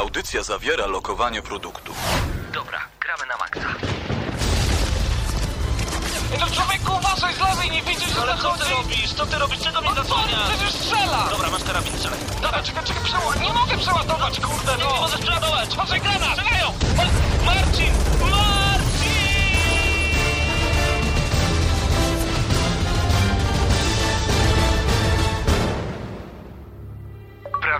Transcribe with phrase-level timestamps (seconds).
[0.00, 1.92] Audycja zawiera lokowanie produktu.
[2.52, 3.74] Dobra, gramy na maksa.
[6.40, 8.70] No człowieku, uważaj z lewej, nie widzisz, że Ale co ty zachodzi?
[8.74, 9.12] robisz?
[9.14, 9.58] Co ty robisz?
[9.60, 10.48] Czego mnie No co, zasłaniasz?
[10.50, 11.26] przecież strzela!
[11.30, 12.18] Dobra, masz karabin, strzelaj.
[12.42, 13.40] Dobra, czekaj, czekaj, przeładować.
[13.40, 14.92] Nie mogę przeładować, kurde, Nie, no!
[14.94, 15.72] nie możesz przeładować!
[15.72, 16.32] Uważaj, granat!
[16.38, 16.68] Strzelają!
[16.96, 17.92] Ma- Marcin!
[18.20, 18.49] Marcin!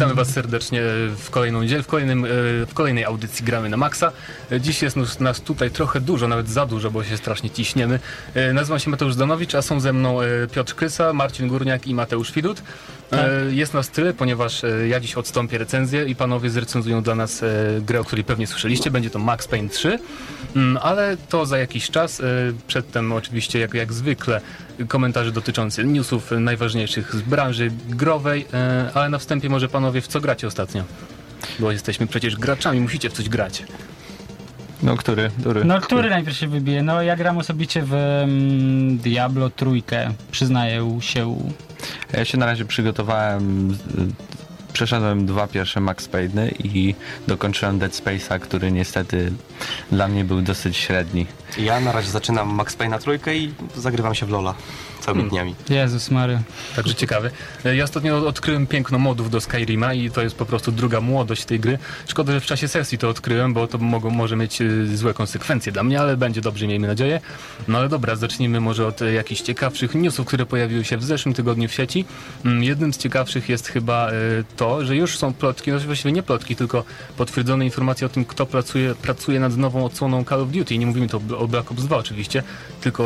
[0.00, 0.80] Witamy Was serdecznie
[1.16, 2.28] w kolejną w, kolejnym, e,
[2.66, 4.12] w kolejnej audycji Gramy na Maxa.
[4.60, 8.00] Dziś jest nas- nas tutaj trochę dużo, nawet za dużo, bo się strasznie ciśniemy.
[8.34, 11.94] E, Nazywam się Mateusz Danowicz, a są ze mną e, Piotr Krysa, Marcin Górniak i
[11.94, 12.62] Mateusz Widut.
[13.12, 17.44] E, Jest nas tyle, ponieważ ja dziś odstąpię recenzję i panowie zrecenzują dla nas
[17.80, 18.90] grę, o której pewnie słyszeliście.
[18.90, 19.98] Będzie to Max Payne 3,
[20.56, 22.22] Mm, ale to za jakiś czas.
[22.66, 24.40] Przedtem oczywiście, jak, jak zwykle,
[24.88, 30.20] komentarze dotyczące newsów najważniejszych z branży growej, e, ale na wstępie może panowie w co
[30.20, 30.84] gracie ostatnio?
[31.58, 33.64] Bo jesteśmy przecież graczami, musicie w coś grać.
[34.82, 35.30] No który?
[35.40, 35.64] który?
[35.64, 36.82] No, który najpierw się wybije?
[36.82, 41.36] No, ja gram osobiście w mm, Diablo trójkę, przyznaję się.
[42.12, 43.76] Ja się na razie przygotowałem,
[44.72, 46.94] przeszedłem dwa pierwsze Max Payne'y i
[47.26, 49.32] dokończyłem Dead Space'a, który niestety
[49.92, 51.26] dla mnie był dosyć średni.
[51.58, 54.54] Ja na razie zaczynam Max Payne na trójkę i zagrywam się w Lola
[55.00, 55.54] całymi dniami.
[55.70, 56.40] Jezus Mary.
[56.76, 57.30] Także ciekawy.
[57.64, 61.60] Ja ostatnio odkryłem piękno modów do Skyrima i to jest po prostu druga młodość tej
[61.60, 61.78] gry.
[62.08, 65.72] Szkoda, że w czasie sesji to odkryłem, bo to mogą, może mieć e, złe konsekwencje
[65.72, 67.20] dla mnie, ale będzie dobrze, miejmy nadzieję.
[67.68, 71.34] No ale dobra, zacznijmy może od e, jakichś ciekawszych newsów, które pojawiły się w zeszłym
[71.34, 72.04] tygodniu w sieci.
[72.44, 74.12] Mm, Jednym z ciekawszych jest chyba e,
[74.56, 76.84] to, że już są plotki, no właściwie nie plotki, tylko
[77.16, 80.78] potwierdzone informacje o tym, kto pracuje, pracuje nad nową odsłoną Call of Duty.
[80.78, 82.42] Nie mówimy tu o Black Ops 2 oczywiście,
[82.80, 83.04] tylko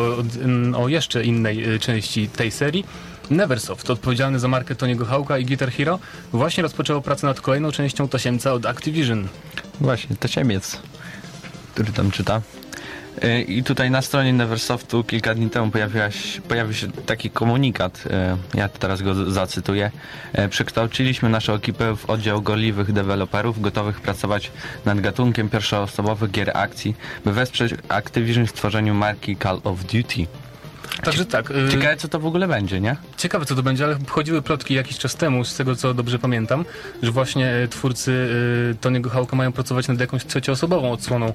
[0.75, 2.85] o, o jeszcze innej części tej serii.
[3.31, 5.99] Neversoft, odpowiedzialny za markę Tony'ego Hawka i Guitar Hero,
[6.33, 9.29] właśnie rozpoczęło pracę nad kolejną częścią tasiemca od Activision.
[9.81, 10.79] Właśnie, to Ciemiec,
[11.75, 12.41] który tam czyta.
[13.25, 15.71] Y, I tutaj na stronie Neversoftu kilka dni temu
[16.49, 18.05] pojawił się taki komunikat,
[18.55, 19.91] y, ja teraz go zacytuję.
[20.39, 24.51] Y, Przekształciliśmy naszą ekipę w oddział gorliwych deweloperów gotowych pracować
[24.85, 30.27] nad gatunkiem pierwszoosobowych gier akcji, by wesprzeć Activision w tworzeniu marki Call of Duty.
[31.03, 32.97] Także tak, y, Ciekawe co to w ogóle będzie, nie?
[33.17, 36.65] ciekawe co to będzie, ale chodziły plotki jakiś czas temu, z tego co dobrze pamiętam,
[37.03, 38.11] że właśnie e, twórcy
[38.73, 41.33] y, Tony'ego Hawka mają pracować nad jakąś trzecioosobową odsłoną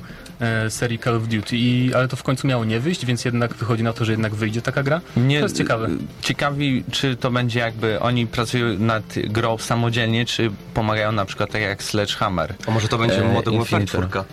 [0.69, 3.83] serii Call of Duty, I, ale to w końcu miało nie wyjść, więc jednak wychodzi
[3.83, 5.01] na to, że jednak wyjdzie taka gra.
[5.17, 5.87] Nie, To jest ciekawe.
[5.87, 11.51] y, Ciekawi, czy to będzie jakby oni pracują nad grą samodzielnie, czy pomagają na przykład
[11.51, 12.53] tak jak Sledgehammer.
[12.67, 14.09] A może to będzie E, Modern Warfare Infinitor.
[14.09, 14.25] 4?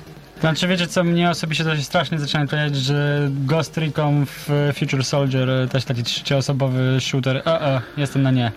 [0.47, 4.49] Znaczy, wiecie co, mnie osobiście to się strasznie zaczyna powiedzieć, że Ghost Recon w
[4.79, 8.53] Future Soldier, e, też taki trzecioosobowy shooter, a, a, jestem na nie.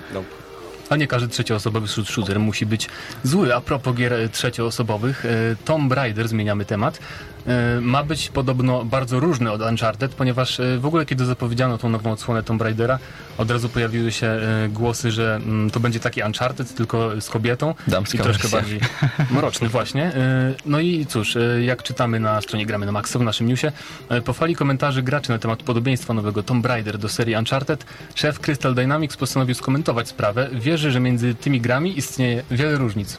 [0.89, 2.87] A nie każdy trzecioosobowy shoot- shooter musi być
[3.23, 3.55] zły.
[3.55, 5.29] A propos gier e, trzecioosobowych, e,
[5.65, 7.01] Tomb Raider, zmieniamy temat, e,
[7.81, 12.11] ma być podobno bardzo różny od Uncharted, ponieważ e, w ogóle kiedy zapowiedziano tą nową
[12.11, 12.99] odsłonę Tomb Raidera,
[13.37, 17.75] od razu pojawiły się e, głosy, że mm, to będzie taki Uncharted, tylko z kobietą
[17.87, 18.59] Damska i troszkę wersja.
[18.59, 18.79] bardziej
[19.31, 20.03] mroczny właśnie.
[20.03, 23.71] E, No i cóż, e, jak czytamy na stronie Gramy na Maxa w naszym newsie,
[24.09, 27.85] e, po fali komentarzy graczy na temat podobieństwa nowego Tomb Raider do serii Uncharted,
[28.15, 30.49] szef Crystal Dynamics postanowił skomentować sprawę.
[30.53, 33.17] Wierzy, że między tymi grami istnieje wiele różnic.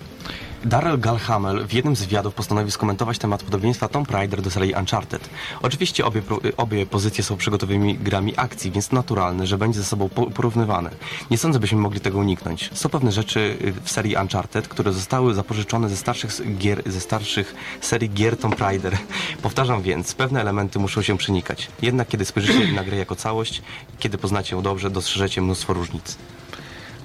[0.65, 5.29] Darrell Gallhamel w jednym z wywiadów postanowił skomentować temat podobieństwa Tomb Raider do serii Uncharted.
[5.63, 6.23] Oczywiście obie,
[6.57, 10.91] obie pozycje są przygotowymi grami akcji, więc naturalne, że będzie ze sobą po- porównywane.
[11.31, 12.71] Nie sądzę, byśmy mogli tego uniknąć.
[12.73, 17.55] Są pewne rzeczy y, w serii Uncharted, które zostały zapożyczone ze starszych gier, ze starszych
[17.81, 18.99] serii gier Tomb Raider.
[19.43, 21.69] Powtarzam więc, pewne elementy muszą się przenikać.
[21.83, 23.63] Jednak kiedy spojrzycie na grę jako całość,
[23.99, 26.17] kiedy poznacie ją dobrze, dostrzeżecie mnóstwo różnic.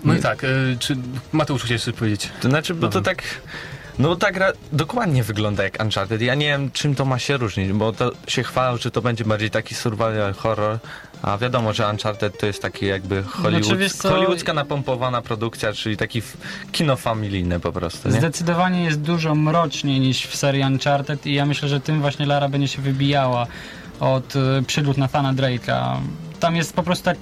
[0.05, 0.47] No i tak, e,
[0.79, 0.95] czy
[1.31, 2.29] Mateusz chciałeś coś powiedzieć?
[2.41, 3.23] To znaczy, bo to tak.
[3.99, 6.21] No bo ta gra dokładnie wygląda jak Uncharted.
[6.21, 9.25] Ja nie wiem, czym to ma się różnić, bo to się chwalą, że to będzie
[9.25, 10.79] bardziej taki survival horror,
[11.21, 15.97] a wiadomo, że Uncharted to jest taki jakby Hollywood, Znaczy, co- hollywoodzka napompowana produkcja, czyli
[15.97, 16.37] taki f-
[16.71, 18.17] kino familijne po prostu, nie?
[18.17, 22.49] Zdecydowanie jest dużo mroczniej niż w serii Uncharted i ja myślę, że tym właśnie Lara
[22.49, 23.47] będzie się wybijała
[23.99, 25.97] od y, przygód Nathana Drake'a.
[26.39, 27.17] Tam jest po prostu tak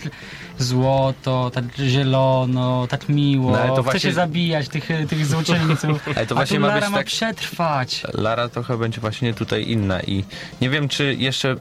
[0.59, 6.07] złoto, tak zielono, tak miło, No, ale to chce właśnie- się zabijać tych, tych złoczyńców,
[6.15, 8.03] Ale to a właśnie ma Lara być ma tak- przetrwać.
[8.13, 10.23] Lara trochę będzie właśnie tutaj inna i
[10.61, 11.55] nie wiem, czy jeszcze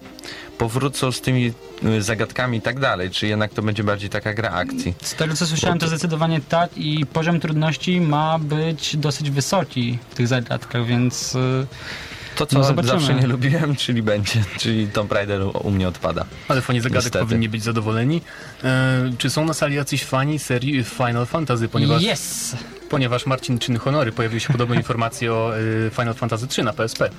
[0.58, 1.52] powrócą z tymi
[1.84, 4.94] y, zagadkami i tak dalej, czy jednak to będzie bardziej taka gra akcji.
[5.02, 10.14] Z tego co słyszałem, to zdecydowanie tak i poziom trudności ma być dosyć wysoki w
[10.14, 11.66] tych zagadkach, więc y,
[12.36, 12.92] To, co No zobaczymy.
[13.00, 16.24] zawsze nie lubiłem, czyli będzie, czyli Tomb Raider u, u mnie odpada.
[16.48, 17.24] Ale fani zagadek Niestety.
[17.24, 18.22] powinni być zadowoleni.
[18.64, 21.68] E, czy są na sali jacyś fani serii Final Fantasy?
[21.68, 22.56] Ponieważ, Yes!
[22.90, 27.10] ponieważ Marcin czyni honory, pojawiły się podobne informacje o e, Final Fantasy 3 na PSP.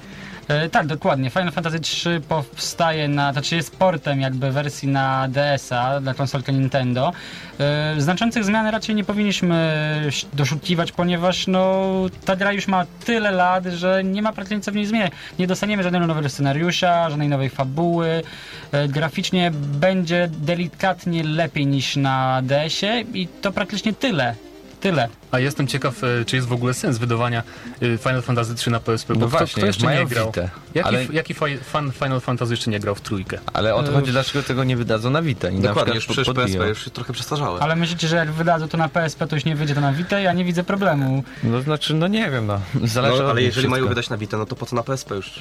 [0.47, 1.29] E, tak, dokładnie.
[1.29, 7.11] Final Fantasy 3 powstaje na, znaczy jest portem jakby wersji na DS-a dla konsolki Nintendo.
[7.59, 11.83] E, znaczących zmian raczej nie powinniśmy doszukiwać, ponieważ no,
[12.25, 15.11] ta gra już ma tyle lat, że nie ma praktycznie co w niej zmieniać.
[15.39, 18.23] Nie dostaniemy żadnego nowego scenariusza, żadnej nowej fabuły.
[18.71, 24.35] E, graficznie będzie delikatnie lepiej niż na DS-ie i to praktycznie tyle.
[24.81, 25.09] Tyle.
[25.33, 27.43] A jestem ciekaw, e, czy jest w ogóle sens wydawania
[27.81, 30.25] e, Final Fantasy 3 na PSP, bo No kto, właśnie, kto jeszcze mają nie grał?
[30.27, 33.39] Vitę, Jaki, ale- jaki fa- fan Final Fantasy jeszcze nie grał w trójkę?
[33.53, 36.05] Ale o to chodzi, dlaczego tego nie wydadzą na Vita i na Dokładnie, przykład już
[36.05, 36.47] przecież podbiją.
[36.59, 37.59] PSP już trochę przestarzałe.
[37.59, 40.19] Ale myślicie, że jak wydadzą to na PSP, to już nie wyjdzie to na Vita?
[40.19, 41.23] Ja nie widzę problemu.
[41.43, 42.59] No znaczy, no nie wiem, no.
[42.83, 43.89] Zależy No, ale jeżeli mają wszystko.
[43.89, 45.31] wydać na Vita, no to po co na PSP już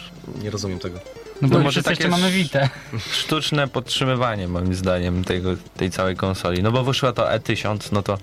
[0.42, 0.98] nie rozumiem tego.
[1.42, 2.68] No bo No już może takie jeszcze mamy Vitę.
[3.20, 6.62] Sztuczne podtrzymywanie moim zdaniem tego, tej całej konsoli.
[6.62, 8.18] No bo wyszła to E1000, no to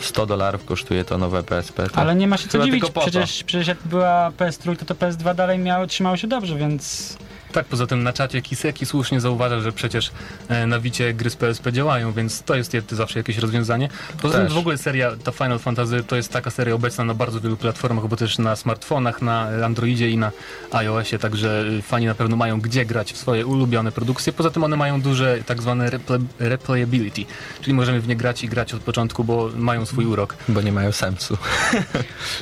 [0.00, 1.88] 100 dolarów kosztuje to nowe PSP.
[1.88, 4.94] To Ale nie ma się co chyba dziwić, przecież, przecież jak była PS3, to, to
[4.94, 7.16] PS2 dalej miało, trzymało się dobrze, więc...
[7.52, 10.10] Tak, poza tym na czacie Kiseki słusznie zauważa, że przecież
[10.48, 13.88] e, na Wicie gry z PSP działają, więc to jest zawsze jakieś rozwiązanie.
[14.22, 17.40] Poza tym w ogóle seria, ta Final Fantasy to jest taka seria obecna na bardzo
[17.40, 20.32] wielu platformach, bo też na smartfonach, na Androidzie i na
[20.72, 24.32] iOSie, także e, fani na pewno mają gdzie grać w swoje ulubione produkcje.
[24.32, 27.24] Poza tym one mają duże tak zwane replay, replayability,
[27.60, 30.36] czyli możemy w nie grać i grać od początku, bo mają swój urok.
[30.48, 31.38] Bo nie mają sensu.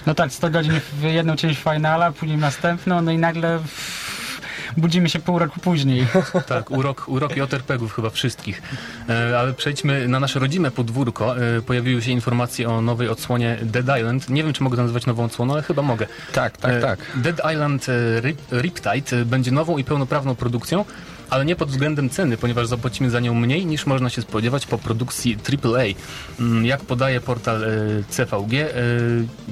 [0.06, 3.60] No tak, 100 godzin w jedną część finala, później następną, no i nagle
[4.76, 6.06] budzimy się pół roku później.
[6.46, 8.62] Tak, urok, urok JRPG-ów chyba wszystkich.
[9.08, 11.36] E, ale przejdźmy na nasze rodzime podwórko.
[11.38, 14.28] E, pojawiły się informacje o nowej odsłonie Dead Island.
[14.30, 16.06] Nie wiem, czy mogę to nazywać nową odsłoną, ale chyba mogę.
[16.32, 16.98] Tak, tak, E, tak.
[17.14, 17.86] Dead Island
[18.20, 20.84] Rip, Riptide będzie nową i pełnoprawną produkcją,
[21.34, 24.78] ale nie pod względem ceny, ponieważ zapłacimy za nią mniej niż można się spodziewać po
[24.78, 25.84] produkcji AAA.
[26.40, 27.68] Mm, Jak podaje portal e,
[28.08, 28.72] CVG, e,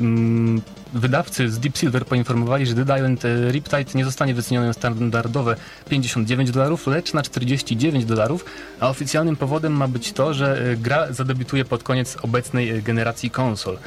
[0.00, 0.62] mm,
[0.93, 5.56] wydawcy z Deep Silver poinformowali, że Dead Island e, Riptide nie zostanie wyceniony na standardowe
[5.88, 8.44] 59 dolarów, lecz na 49 dolarów,
[8.81, 13.79] a oficjalnym powodem ma być to, że gra zadebiutuje pod koniec obecnej generacji konsol.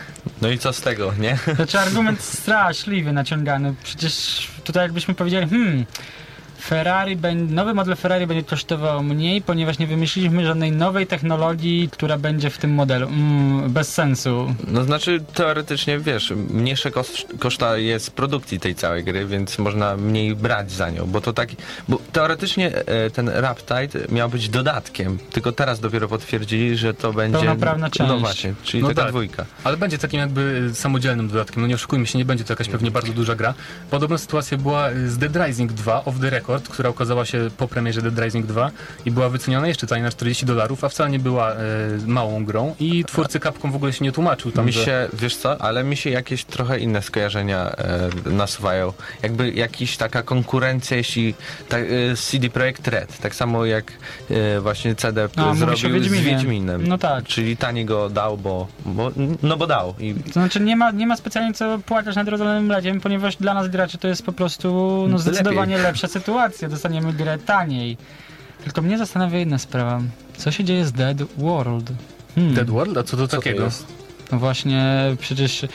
[0.42, 1.38] No i co z tego, nie?
[1.56, 3.75] Znaczy argument straszliwy naciągany.
[3.83, 5.86] Przecież tutaj jakbyśmy powiedzieli, hmm,
[6.60, 7.18] Ferrari,
[7.50, 12.57] nowy model Ferrari będzie kosztował mniej, ponieważ nie wymyśliliśmy żadnej nowej technologii, która będzie w
[12.57, 13.07] tym modelu.
[13.07, 14.56] Mm, bez sensu.
[14.68, 20.36] No znaczy teoretycznie, wiesz, mniejsze koszt, koszta jest produkcji tej całej gry, więc można mniej
[20.36, 21.50] brać za nią, bo to tak,
[21.90, 27.40] bo teoretycznie e, ten Raptide miał być dodatkiem, tylko teraz dopiero potwierdzili, że to będzie...
[27.40, 28.10] Pełnoprawna część.
[28.10, 29.10] No właśnie, czyli No taka tak.
[29.10, 29.46] dwójka.
[29.63, 31.62] Ale będzie takim jakby samodzielnym dodatkiem.
[31.62, 33.54] No nie oszukujmy się, nie będzie to jakaś pewnie bardzo duża gra.
[33.90, 38.01] Podobna sytuacja była z Dead Rising 2 Off the Record, która ukazała się po premierze
[38.01, 38.71] Dead Rising 2
[39.06, 41.57] i była wyceniona jeszcze taniej na 40 dolarów, a wcale nie była e,
[42.07, 44.86] małą grą i twórcy Capcom w ogóle się nie tłumaczył tam, Mi że...
[44.86, 48.94] się, wiesz co, ale mi się jakieś trochę inne skojarzenia e, nasuwają.
[49.24, 51.33] Jakby jakiś taka konkurencja, jeśli
[51.69, 51.83] ta, e,
[52.15, 53.92] CD Projekt Red, tak samo jak
[54.30, 56.24] e, właśnie CD A, zrobił z Wiedźminie.
[56.24, 56.88] Wiedźminem.
[56.88, 57.24] No tak.
[57.24, 59.12] Czyli tanie go dał, bo, bo
[59.44, 59.94] no bo dał.
[60.00, 63.53] I To znaczy nie ma, nie ma specjalnie co płakać nad rozlonym mlekiem, ponieważ dla
[63.53, 66.35] nas graczy to jest po prostu no, zdecydowanie lepsza sytuacja.
[66.70, 67.98] Dostaniemy grę taniej.
[68.64, 70.02] Tylko mnie zastanawia jedna sprawa.
[70.38, 71.92] Co się dzieje z Dead World?
[72.36, 72.54] Hmm.
[72.56, 72.98] Dead World?
[72.98, 73.64] A co to Co to takiego?
[73.64, 73.86] jest?
[74.31, 75.66] No właśnie, przecież...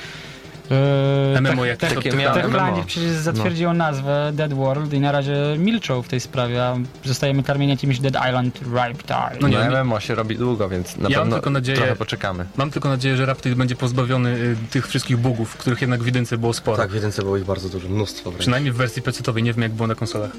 [1.35, 2.85] Yy, MMO jak Tech- to takie miało- Techland MMO.
[2.87, 7.73] przecież zatwierdziło nazwę Dead World i na razie milczą w tej sprawie, a zostajemy karmieni
[7.73, 9.15] jakimś Dead Island Riptide.
[9.15, 11.97] No no nie, nie, MMO się robi długo, więc na Ja pewno tylko nadzieję- trochę
[11.97, 12.47] poczekamy.
[12.57, 16.39] Mam tylko nadzieję, że Raptide będzie pozbawiony y, tych wszystkich bugów, których jednak w jedynce
[16.39, 16.77] było sporo.
[16.77, 18.41] Tak, w jedynce było ich bardzo dużo, mnóstwo wręcz.
[18.41, 20.31] Przynajmniej w wersji PC-owej, nie wiem jak było na konsolach.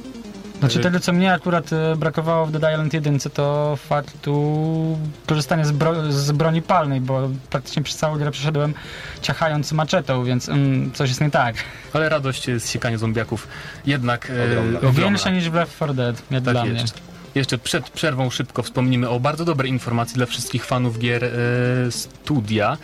[0.61, 5.71] Znaczy tego, co mnie akurat e, brakowało w Dead Island 1, to faktu korzystania z,
[5.71, 8.73] bro z broni palnej, bo praktycznie przez całą grę przeszedłem
[9.21, 11.55] ciachając maczetą, więc mm, coś jest nie tak.
[11.93, 13.47] Ale radość z siekania zombiaków
[13.85, 14.77] jednak e, Ogromna.
[14.77, 15.01] ogromna.
[15.01, 16.95] Większa niż w Left 4 Dead, jak Tak dla jest.
[16.95, 17.11] mnie.
[17.35, 21.29] Jeszcze przed przerwą szybko wspomnimy o bardzo dobrej informacji dla wszystkich fanów gier e,
[21.91, 22.77] studia.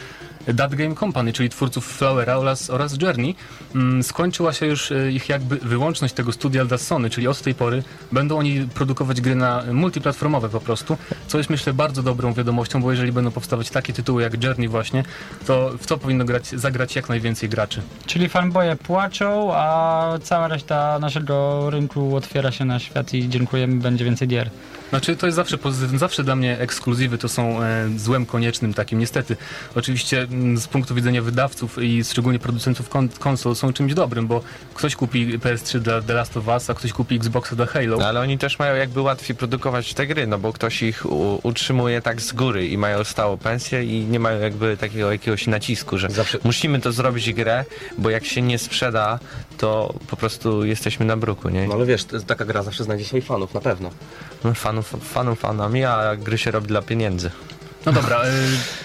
[0.56, 3.36] That Game Company, czyli twórców Flowera oraz, oraz Journey,
[3.75, 7.56] mm, skończyła się już e, ich jakby wyłączność tego studia dla Sony, czyli od tej
[7.56, 12.82] pory będą oni produkować gry na multiplatformowe po prostu, co jest myślę bardzo dobrą wiadomością,
[12.82, 15.04] bo jeżeli będą powstawać takie tytuły jak Journey właśnie,
[15.46, 17.82] to w to powinno grać, zagrać jak najwięcej graczy.
[18.06, 24.06] Czyli fanboye płaczą, a cała reszta naszego rynku otwiera się na świat i dziękujemy, będzie
[24.06, 24.50] więcej gier.
[24.89, 29.00] Znaczy to jest zawsze pozytywne, zawsze dla mnie ekskluzywy to są e, złem koniecznym takim,
[29.00, 29.38] niestety.
[29.75, 34.41] Oczywiście mm, z punktu widzenia wydawców i szczególnie producentów kon konsol są czymś dobrym, bo
[34.74, 37.98] ktoś kupi PS3 dla The Last of Us, a ktoś kupi Xboxa dla Halo.
[37.98, 41.03] No, ale oni też mają jakby łatwiej produkować te gry, no bo ktoś ich
[41.44, 45.98] utrzymuje tak z góry i mają stałą pensję i nie mają jakby takiego jakiegoś nacisku,
[45.98, 47.65] że Zawsze- musimy to zrobić grę,
[47.98, 49.20] bo jak się nie sprzeda,
[49.58, 51.67] to po prostu jesteśmy na bruku, nie?
[51.67, 53.89] No ale wiesz, taka gra zawsze znajdzie swoich fanów, na pewno.
[54.44, 54.53] No,
[54.84, 57.32] fanów, fanów fanami, a gry się robi dla pieniędzy.
[57.86, 58.30] No dobra, e,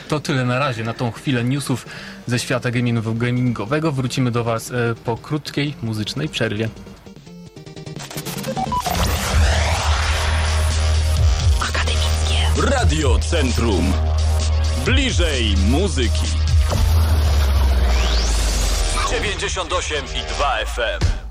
[0.08, 1.86] to tyle na razie, na tą chwilę newsów
[2.26, 3.92] ze świata gamingow- gamingowego.
[3.92, 6.68] Wrócimy do Was e, po krótkiej muzycznej przerwie.
[12.70, 13.92] Radio Centrum.
[14.84, 16.26] Bliżej muzyki.
[19.10, 21.21] 98 i 2 FM.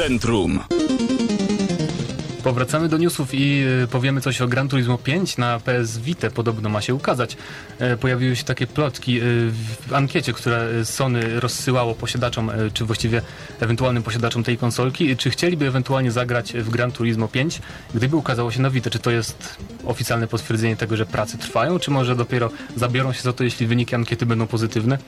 [0.00, 0.79] Centrum.
[2.60, 6.68] Powracamy do newsów i e, powiemy coś o Gran Turismo 5 na PS Vita podobno
[6.68, 7.36] ma się ukazać.
[7.78, 9.22] E, Pojawiły się takie plotki e,
[9.86, 13.22] w ankiecie, które Sony rozsyłało posiadaczom, czy właściwie
[13.60, 17.60] ewentualnym posiadaczom tej konsolki, czy chcieliby ewentualnie zagrać w Gran Turismo 5,
[17.94, 18.90] gdyby ukazało się na Vita.
[18.90, 23.32] Czy to jest oficjalne potwierdzenie tego, że prace trwają, czy może dopiero zabiorą się za
[23.32, 24.98] to, jeśli wyniki ankiety będą pozytywne?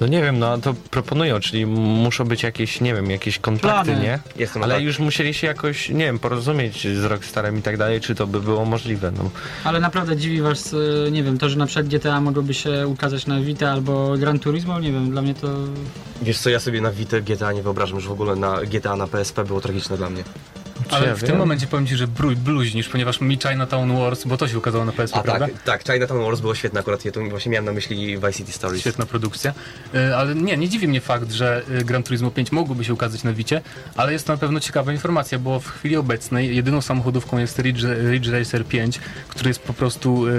[0.00, 4.02] No nie wiem, no to proponują, czyli muszą być jakieś, nie wiem, jakieś kontakty, Plany.
[4.02, 4.18] nie?
[4.36, 4.84] Jestem Ale tak.
[4.84, 8.40] już musieli się jakoś, nie wiem, porozumieć z Rockstarem i tak dalej, czy to by
[8.40, 9.30] było możliwe, no.
[9.64, 13.26] Ale naprawdę dziwi was, y, nie wiem, to, że na przykład GTA mogłoby się ukazać
[13.26, 15.48] na Vita albo Gran Turismo, nie wiem, dla mnie to...
[16.22, 19.06] Wiesz co, ja sobie na Vita GTA nie wyobrażam, że w ogóle na GTA na
[19.06, 20.24] PSP było tragiczne dla mnie.
[20.90, 21.26] Ale ja w wiem?
[21.30, 24.92] tym momencie powiem Ci, że bluźnisz, ponieważ mi Chinatown Wars, bo to się ukazało na
[24.92, 25.46] PSP, A prawda?
[25.64, 28.52] tak, tak, Chinatown Wars było świetne akurat, ja tu właśnie miałem na myśli Vice City
[28.52, 28.80] Stories.
[28.80, 29.54] Świetna produkcja.
[29.94, 33.24] E, Ale nie, nie dziwi mnie fakt, że e, Gran Turismo 5 mogłoby się ukazać
[33.24, 33.60] na Wicie,
[33.96, 37.82] ale jest to na pewno ciekawa informacja, bo w chwili obecnej jedyną samochodówką jest Ridge,
[38.10, 40.30] Ridge Racer 5, który jest po prostu e,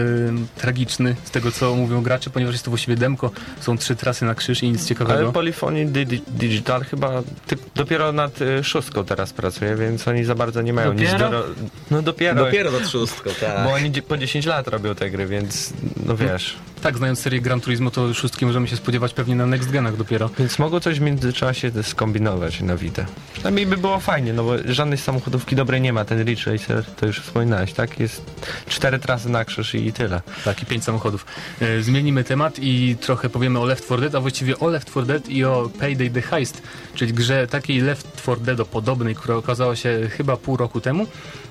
[0.62, 4.36] tragiczny z tego, co mówią gracze, ponieważ jest to właściwie demko, są trzy trasy na
[4.36, 5.20] krzyż i nic ciekawego.
[5.20, 10.36] Ale Polyphony Di- Digital chyba ty, dopiero nad y, szóstką teraz pracuje, więc oni za
[10.38, 11.30] bardzo nie mają nic Dopiero?
[11.30, 11.42] do...
[11.42, 11.48] ro-
[11.92, 13.64] No dopiero, Dopiero do trzustką, tak.
[13.64, 15.74] bo oni po 10 lat robią te gry, więc
[16.06, 16.56] no wiesz.
[16.82, 20.30] Tak, znając serię Gran Turismo, to szóstki możemy się spodziewać pewnie na next genach dopiero.
[20.40, 23.06] Więc mogą coś w międzyczasie skombinować na Vita.
[23.34, 26.06] Przynajmniej by było fajnie, no bo żadnej samochodówki dobrej nie ma.
[26.06, 28.00] Ten Ridge Racer, to już wspominałeś, tak?
[28.00, 28.22] Jest
[28.70, 30.22] cztery trasy na krzyż i tyle.
[30.46, 31.26] Tak, i pięć samochodów.
[31.62, 35.06] E, Zmienimy temat i trochę powiemy o Left 4 Dead, a właściwie o Left 4
[35.08, 36.62] Dead i o Payday the Heist,
[36.96, 41.08] czyli grze takiej Left 4 Dead podobnej, która okazała się chyba pół roku temu.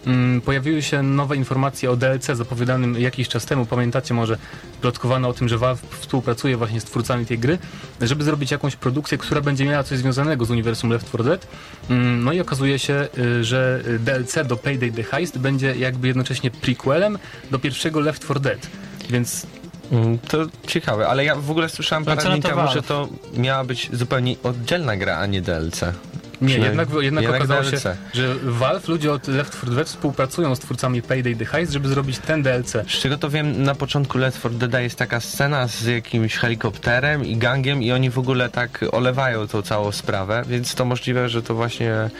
[0.07, 3.67] Mm, Pojawiły się nowe informacje o DLC zapowiadanym jakiś czas temu.
[3.67, 4.39] Pamiętacie może,
[4.81, 7.59] plotkowano o tym, że Valve współpracuje właśnie z twórcami tej gry,
[8.01, 11.47] żeby zrobić jakąś produkcję, która będzie miała coś związanego z uniwersum Left 4 Dead.
[11.91, 16.51] Mm, No i okazuje się, y, że DLC do Payday the Heist będzie jakby jednocześnie
[16.51, 17.19] prequelem
[17.51, 18.67] do pierwszego Left 4 Dead.
[19.11, 19.47] Więc
[19.93, 23.91] Mm, To ciekawe, ale ja w ogóle słyszałem parę dni temu, że to miała być
[23.93, 25.81] zupełnie oddzielna gra, a nie DLC.
[26.41, 27.83] Nie, jednak, jednak, jednak okazało DLC.
[27.83, 31.89] się, że Valve, ludzie od Left 4 Dead współpracują z twórcami Payday the Heist, żeby
[31.89, 32.73] zrobić ten DLC.
[32.73, 37.25] Z czego to wiem, na początku Left 4 Dead jest taka scena z jakimś helikopterem
[37.25, 41.43] i gangiem i oni w ogóle tak olewają tą całą sprawę, więc to możliwe, że
[41.43, 42.11] to właśnie e,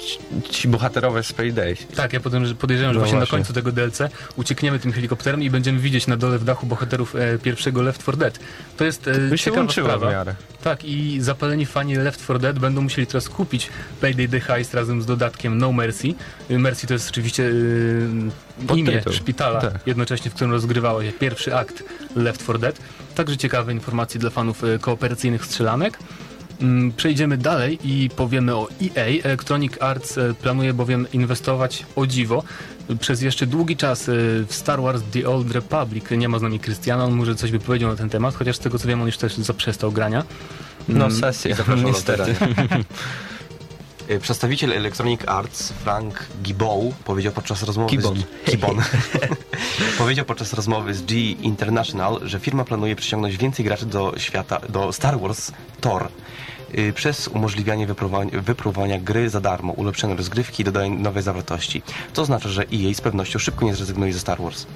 [0.00, 0.18] ci,
[0.50, 1.76] ci bohaterowie z Payday.
[1.96, 3.36] Tak, ja podejrzewam, podejrzewam że No właśnie, właśnie.
[3.38, 3.98] na końcu tego DLC
[4.36, 8.18] uciekniemy tym helikopterem i będziemy widzieć na dole w dachu bohaterów e, pierwszego Left 4
[8.18, 8.38] Dead.
[8.76, 10.10] To jest e, To się ciekawa sprawa.
[10.10, 10.34] miarę.
[10.62, 13.41] Tak, i zapaleni fani Left 4 Dead będą musieli teraz kupić
[14.00, 16.14] Payday the Heist razem z dodatkiem No Mercy.
[16.50, 18.08] Y, Mercy to jest oczywiście y,
[18.74, 19.12] imię Podtytuł.
[19.12, 19.72] szpitala, Tak.
[19.86, 21.82] jednocześnie w którym rozgrywał się pierwszy akt
[22.16, 22.78] Left 4 Dead.
[23.14, 25.98] Także ciekawe informacje dla fanów y, kooperacyjnych strzelanek.
[26.60, 29.04] Mm, Przejdziemy dalej i powiemy o EA.
[29.24, 32.42] Electronic Arts e, planuje bowiem inwestować o dziwo
[32.90, 36.04] y, przez jeszcze długi czas w Star Wars The Old Republic.
[36.10, 38.58] Nie ma z nami Krystiana, on może coś by powiedział na ten temat, chociaż z
[38.58, 40.24] tego co wiem, on już też zaprzestał grania.
[40.88, 41.20] No Mm,
[41.66, 42.34] do niestety.
[44.10, 48.16] Y, Przedstawiciel Electronic Arts Frank Gibow powiedział podczas rozmowy Gibbon.
[48.16, 48.76] z Gibbon.
[49.98, 54.92] powiedział podczas rozmowy z G International, że firma planuje przyciągnąć więcej graczy do świata do
[54.92, 56.08] Star Wars Thor
[56.78, 61.82] y, przez umożliwianie wypróbowania, wypróbowania gry za darmo, ulepszenie rozgrywki i dodanie nowej zawartości.
[62.14, 64.66] To oznacza, że EA z pewnością szybko nie zrezygnuje ze Star Wars.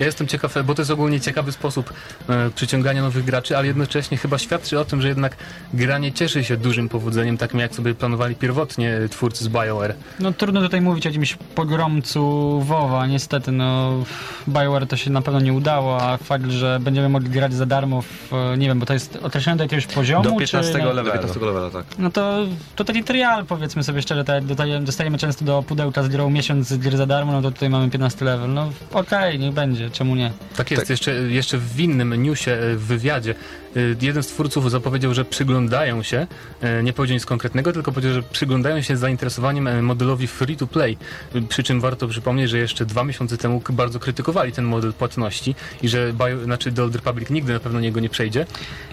[0.00, 1.92] Ja jestem ciekaw, bo to jest ogólnie ciekawy sposób
[2.28, 5.36] e, przyciągania nowych graczy, ale jednocześnie chyba świadczy o tym, że jednak
[5.74, 9.94] granie cieszy się dużym powodzeniem, takim jak sobie planowali pierwotnie twórcy z BioWare.
[10.20, 13.92] No trudno tutaj mówić o jakimś pogromcu WoWa, niestety no
[14.48, 18.02] BioWare to się na pewno nie udało, a fakt, że będziemy mogli grać za darmo
[18.02, 20.78] w, nie wiem, bo to jest określone do jakiegoś poziomu, Do 15 czy...
[20.78, 21.04] levelu.
[21.04, 21.84] Do 15 levela, tak.
[21.98, 22.38] No to,
[22.76, 26.76] to taki trial, powiedzmy sobie szczerze, tak dostajemy, dostajemy często do pudełka z grą miesiąc
[26.76, 28.54] gry za darmo, no to tutaj mamy 15 level.
[28.54, 30.32] No okej, niech będzie, czemu nie?
[30.56, 33.34] Tak jest, Jeszcze, jeszcze w innym newsie, e, w wywiadzie,
[34.00, 36.26] jeden z twórców zapowiedział, że przyglądają się,
[36.60, 40.56] e, nie powiedział nic konkretnego, tylko powiedział, że przyglądają się z zainteresowaniem e, modelowi free
[40.56, 40.96] to play.
[41.48, 45.88] Przy czym warto przypomnieć, że jeszcze dwa miesiące temu bardzo krytykowali ten model płatności i
[45.88, 48.46] że Bio, znaczy The Old Republic nigdy na pewno niego nie przejdzie.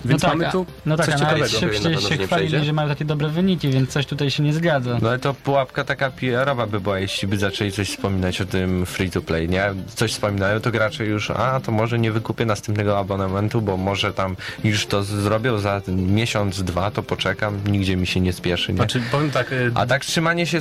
[0.06, 1.48] Więc no tak, mamy tu no tak, coś ciekawego.
[1.48, 4.98] się przecież się chwalili, że mają takie dobre wyniki, więc coś tutaj się nie zgadza.
[5.02, 8.86] No ale to pułapka taka PR-owa by była, jeśli by zaczęli coś wspominać o tym
[8.86, 9.74] free to play, nie?
[9.96, 14.36] Coś wspominają, to gracze już, a to może nie wykupię następnego abonamentu, bo może tam
[14.64, 18.78] już to zrobią za miesiąc, dwa, to poczekam, nigdzie mi się nie spieszy, nie?
[18.78, 20.60] Znaczy, powiem tak, e, A tak trzymanie się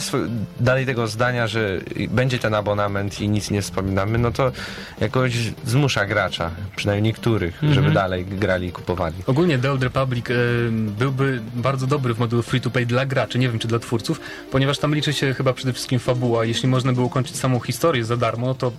[0.61, 4.53] dalej tego zdania, że będzie ten abonament i nic nie wspominamy, no to
[5.01, 7.75] jakoś zmusza gracza, przynajmniej niektórych, Mhm.
[7.75, 9.15] żeby dalej grali i kupowali.
[9.27, 10.35] Ogólnie The Old Republic e,
[10.71, 14.21] byłby bardzo dobry w modelu free-to-play dla graczy, nie wiem czy dla twórców,
[14.51, 16.45] ponieważ tam liczy się chyba przede wszystkim fabuła.
[16.45, 18.73] Jeśli można było kończyć samą historię za darmo, to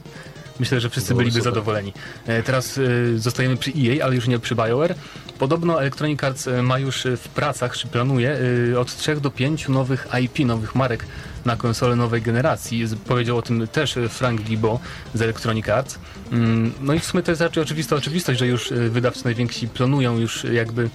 [0.61, 1.53] myślę, że wszyscy byliby super.
[1.53, 1.93] zadowoleni.
[2.27, 2.81] E, teraz e,
[3.17, 4.95] zostajemy przy EA, ale już nie przy BioWare.
[5.39, 8.37] Podobno Electronic Arts e, ma już w pracach, czy planuje
[8.79, 11.05] od 3 do 5 nowych IP, nowych marek
[11.45, 12.85] na konsolę nowej generacji.
[13.07, 14.79] Powiedział o tym też Frank Gibo
[15.13, 15.99] z Electronic Arts.
[16.31, 20.17] Mm, No i w sumie to jest raczej oczywista oczywistość, że już wydawcy najwięksi planują
[20.17, 20.89] już jakby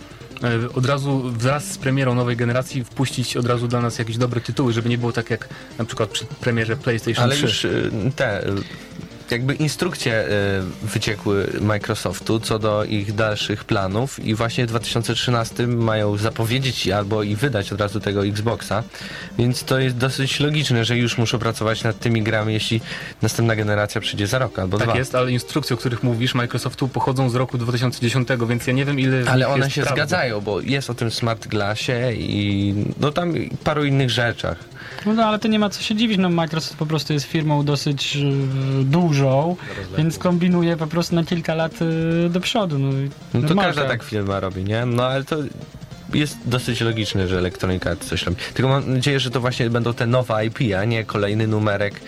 [0.74, 4.72] od razu wraz z premierą nowej generacji wpuścić od razu dla nas jakieś dobre tytuły,
[4.72, 5.48] żeby nie było tak jak
[5.78, 7.42] na przykład przy premierze PlayStation Ale 3.
[7.46, 8.44] już y, te
[9.30, 10.24] jakby instrukcje
[10.82, 17.22] y, wyciekły Microsoftu co do ich dalszych planów i właśnie w 2013 mają zapowiedzieć albo
[17.22, 18.82] i wydać od razu tego Xboxa,
[19.38, 22.80] więc to jest dosyć logiczne, że już muszą pracować nad tymi grami, jeśli
[23.22, 24.98] następna generacja przyjdzie za rok albo Tak dwa.
[24.98, 29.00] jest, ale instrukcje, o których mówisz, Microsoftu pochodzą z roku 2010, więc ja nie wiem
[29.00, 30.00] ile Ale one jest się prawdy.
[30.00, 33.34] zgadzają, bo jest o tym Smart Glassie i no tam
[33.64, 34.56] paru innych rzeczach.
[35.06, 37.64] No, no ale to nie ma co się dziwić, no Microsoft po prostu jest firmą
[37.64, 38.20] dosyć e,
[39.16, 39.56] dużą,
[39.98, 41.72] więc kombinuje po prostu na kilka lat
[42.26, 42.78] e, do przodu.
[42.78, 42.88] No,
[43.34, 44.86] No to każda tak firma robi, nie?
[44.86, 45.36] No ale to
[46.16, 48.36] jest dosyć logiczne, że Electronic Arts coś robi.
[48.54, 52.00] Tylko mam nadzieję, że to właśnie będą te nowe IP, a nie kolejny numerek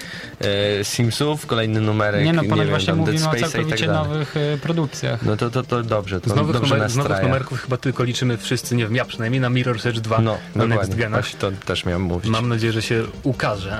[0.81, 3.41] e, Simsów, kolejny numerek, Nie no, nie ponoć wiem, właśnie Dead mówimy o Space'a i
[3.41, 4.09] tak całkowicie dalej.
[4.11, 5.23] nowych e, produkcjach.
[5.23, 8.05] No to, to, to dobrze, to Z nowych, dobrze numer, z nowych numerków chyba tylko
[8.05, 11.21] liczymy wszyscy, nie wiem, ja przynajmniej na Mirror's Edge 2 No, na Next Genach.
[11.25, 12.31] właśnie to też miałem mówić.
[12.31, 13.79] Mam nadzieję, że się ukaże.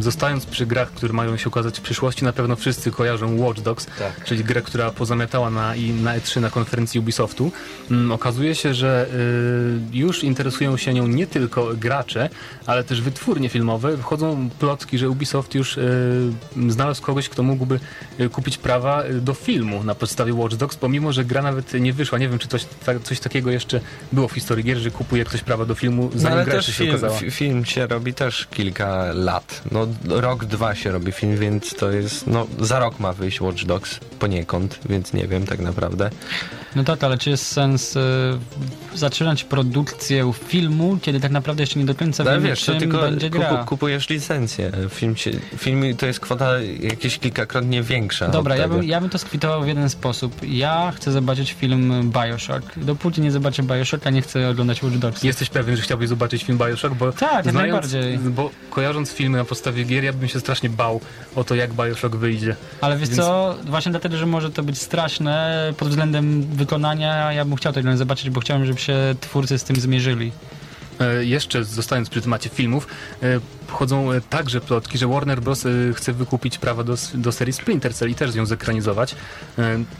[0.00, 3.86] Zostając przy grach, które mają się ukazać w przyszłości, na pewno wszyscy kojarzą Watch Dogs,
[3.98, 4.24] Tak.
[4.24, 7.52] czyli grę, która pozamiatała na, i na E3 na konferencji Ubisoftu.
[7.90, 9.06] Mm, Okazuje się, że
[9.92, 12.28] już interesują się nią nie tylko gracze,
[12.66, 13.96] ale też wytwórnie filmowe.
[14.02, 15.82] Chodzą plotki, że Ubisoft już e,
[16.68, 17.80] znalazł kogoś, kto mógłby
[18.18, 21.92] e, kupić prawa e, do filmu na podstawie Watch Dogs, pomimo, że gra nawet nie
[21.92, 22.18] wyszła.
[22.18, 22.66] Nie wiem, czy coś,
[23.04, 23.80] coś takiego jeszcze
[24.12, 26.68] było w historii gier, że kupuje ktoś prawa do filmu, No, zanim ale gra też
[26.68, 27.20] jeszcze się film, okazała.
[27.20, 29.62] fi- film się robi też kilka lat.
[29.72, 33.64] No rok, dwa się robi film, więc to jest, no za rok ma wyjść Watch
[33.64, 36.10] Dogs poniekąd, więc nie wiem tak naprawdę.
[36.76, 38.00] No tak, ale czy jest sens y,
[38.94, 42.78] zaczynać produkcję filmu, kiedy tak naprawdę jeszcze nie do końca No, ale wiemy, wiesz, czym
[42.78, 43.48] tylko będzie gra?
[43.48, 44.72] kupu, kupujesz licencję.
[44.90, 46.50] Film, się, film to jest kwota
[46.80, 48.28] jakieś kilkakrotnie większa.
[48.28, 50.36] Dobra, ja bym, ja bym to skwitował w jeden sposób.
[50.42, 52.78] Ja chcę zobaczyć film Bioshock.
[52.78, 55.22] Dopóki nie zobaczę Bioshocka, nie chcę oglądać Watch Dogs.
[55.22, 56.94] Jesteś pewien, że chciałbyś zobaczyć film Bioshock?
[56.94, 58.18] Bo Tak, znając- najbardziej.
[58.18, 61.00] Bo kojarząc filmy na podstawie gier, ja bym się strasznie bał
[61.36, 62.56] o to, jak Bioshock wyjdzie.
[62.80, 67.44] Ale wiesz Więc- co, właśnie dlatego, że może to być straszne pod względem wykonania, ja
[67.44, 68.94] bym chciał to zobaczyć, bo chciałem, żeby się
[69.32, 70.32] twórcy z tym zmierzyli.
[71.00, 72.86] E, Jeszcze zostając przy temacie filmów,
[73.22, 73.26] e,
[73.68, 75.64] chodzą e, także plotki, że Warner Bros.
[75.94, 79.14] chce wykupić prawa do, do serii Splinter Cell i też ją zekranizować.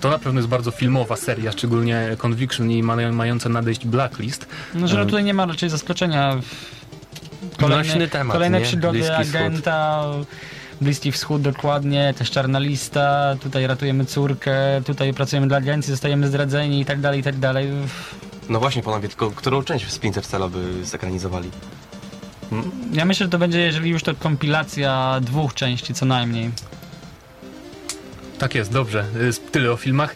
[0.00, 4.46] To na pewno jest bardzo filmowa seria, szczególnie Conviction i ma- mająca nadejść Blacklist.
[4.74, 6.36] No, że tutaj nie ma raczej zaskoczenia.
[7.60, 8.64] Nośny temat, kolejne nie?
[8.64, 9.36] przygody Bliski Wschód.
[9.36, 10.04] agenta,
[10.80, 14.54] Bliski Wschód dokładnie, też czarna lista, tutaj ratujemy córkę,
[14.86, 17.68] tutaj pracujemy dla agencji, zostajemy zdradzeni i tak dalej, i tak dalej.
[18.48, 21.50] No właśnie, panowie, tylko którą część Splinter Cella by zekranizowali?
[22.92, 26.50] Ja myślę, że to będzie, jeżeli już to kompilacja dwóch części co najmniej.
[28.42, 29.04] Tak jest, dobrze.
[29.46, 30.14] Y, Tyle o filmach.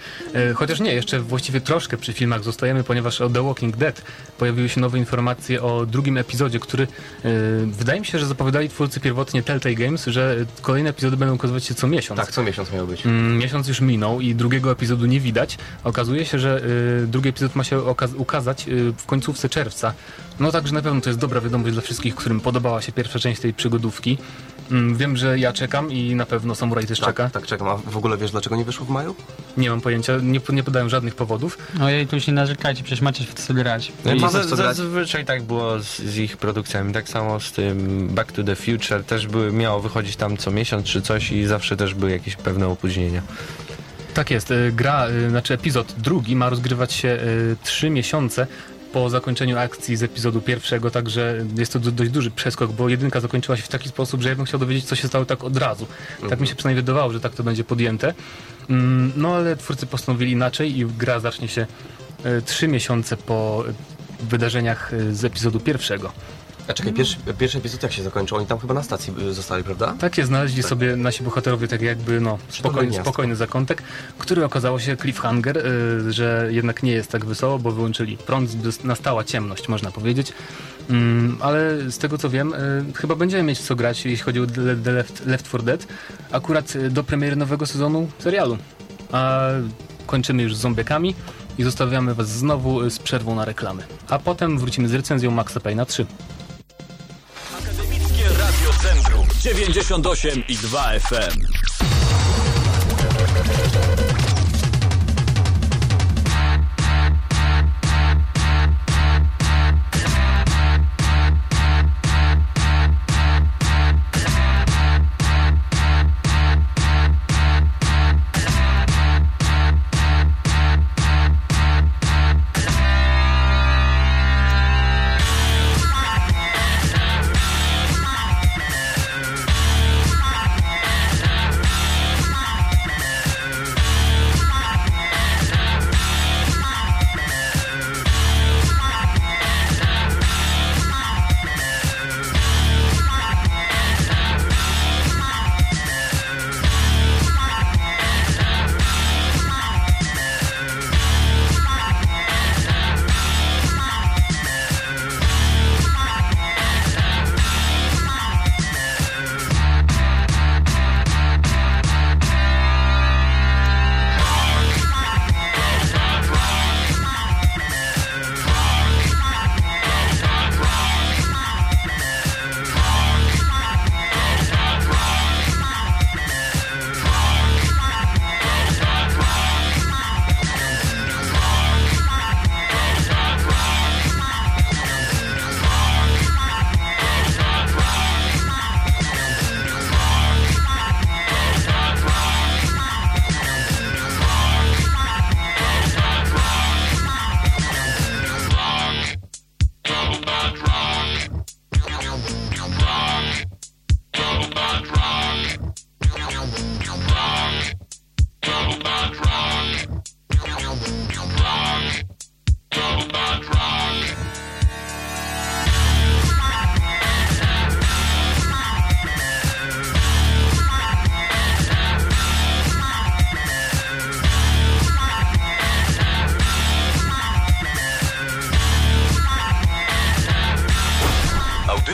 [0.51, 4.03] Y, Chociaż nie, jeszcze właściwie troszkę przy filmach zostajemy, ponieważ o The Walking Dead
[4.39, 6.89] pojawiły się nowe informacje o drugim epizodzie, który y,
[7.67, 11.75] wydaje mi się, że zapowiadali twórcy pierwotnie Telltale Games, że kolejne epizody będą ukazywać się
[11.75, 12.21] co miesiąc.
[12.21, 13.07] Tak, co miesiąc miał być.
[13.07, 15.59] Mm, Miesiąc już minął i drugiego epizodu nie widać.
[15.85, 16.61] Okazuje się, że
[17.07, 17.81] drugi epizod ma się
[18.17, 19.95] ukazać w końcówce czerwca.
[20.41, 23.41] No także na pewno to jest dobra wiadomość dla wszystkich, którym podobała się pierwsza część
[23.41, 24.19] tej przygodówki.
[24.70, 27.12] Mm, wiem, że ja czekam i na pewno Samurai też czeka.
[27.12, 27.68] Tak, tak, czekam.
[27.68, 29.14] A w ogóle wiesz, dlaczego nie wyszło w maju?
[29.57, 31.59] Nie mam pojęcia, nie, nie podają żadnych powodów.
[31.81, 33.92] Ojej, tu się narzekajcie, przecież macie w co grać.
[34.05, 34.46] No I i co grać?
[34.46, 36.92] zazwyczaj tak było z, z ich produkcjami.
[36.92, 40.87] Tak samo z tym Back to the Future też były, miało wychodzić tam co miesiąc
[40.87, 43.22] czy coś i zawsze też były jakieś pewne opóźnienia.
[44.14, 48.46] Tak jest, y, gra, y, znaczy epizod drugi ma rozgrywać się y, trzy miesiące
[48.92, 53.20] po zakończeniu akcji z epizodu pierwszego, także jest to do, dość duży przeskok, bo jedynka
[53.20, 55.57] zakończyła się w taki sposób, że ja bym chciał dowiedzieć, co się stało tak od
[55.57, 55.87] razu.
[56.31, 58.14] Tak mi się przynajmniej wydawało, że tak to będzie podjęte.
[58.70, 61.66] Mm, No ale twórcy postanowili inaczej i gra zacznie się
[62.27, 66.12] y, trzy miesiące po y, wydarzeniach y, z epizodu pierwszego.
[66.68, 68.37] A czekaj, pierwszy, pierwszy epizod jak się zakończył?
[68.37, 69.94] Oni tam chyba na stacji y, zostali, prawda?
[69.98, 73.83] Takie znaleźli sobie nasi bohaterowie tak jakby no, spokojny, spokojny zakątek,
[74.18, 79.24] który okazało się cliffhanger, y, że jednak nie jest tak wesoło, bo wyłączyli prąd, nastała
[79.24, 80.33] ciemność, można powiedzieć.
[80.90, 84.46] Mm, ale z tego co wiem, y, chyba będziemy mieć co grać, jeśli chodzi o
[84.85, 85.87] The Left, Left 4 Dead,
[86.33, 88.59] akurat do premiery nowego sezonu serialu.
[89.12, 89.48] A
[90.07, 91.14] kończymy już z zombiekami
[91.59, 93.83] i zostawiamy was znowu z przerwą na reklamy.
[94.09, 96.07] A potem wrócimy z recenzją Maxa Payne'a 3.
[99.46, 101.46] 98 i 2 FM.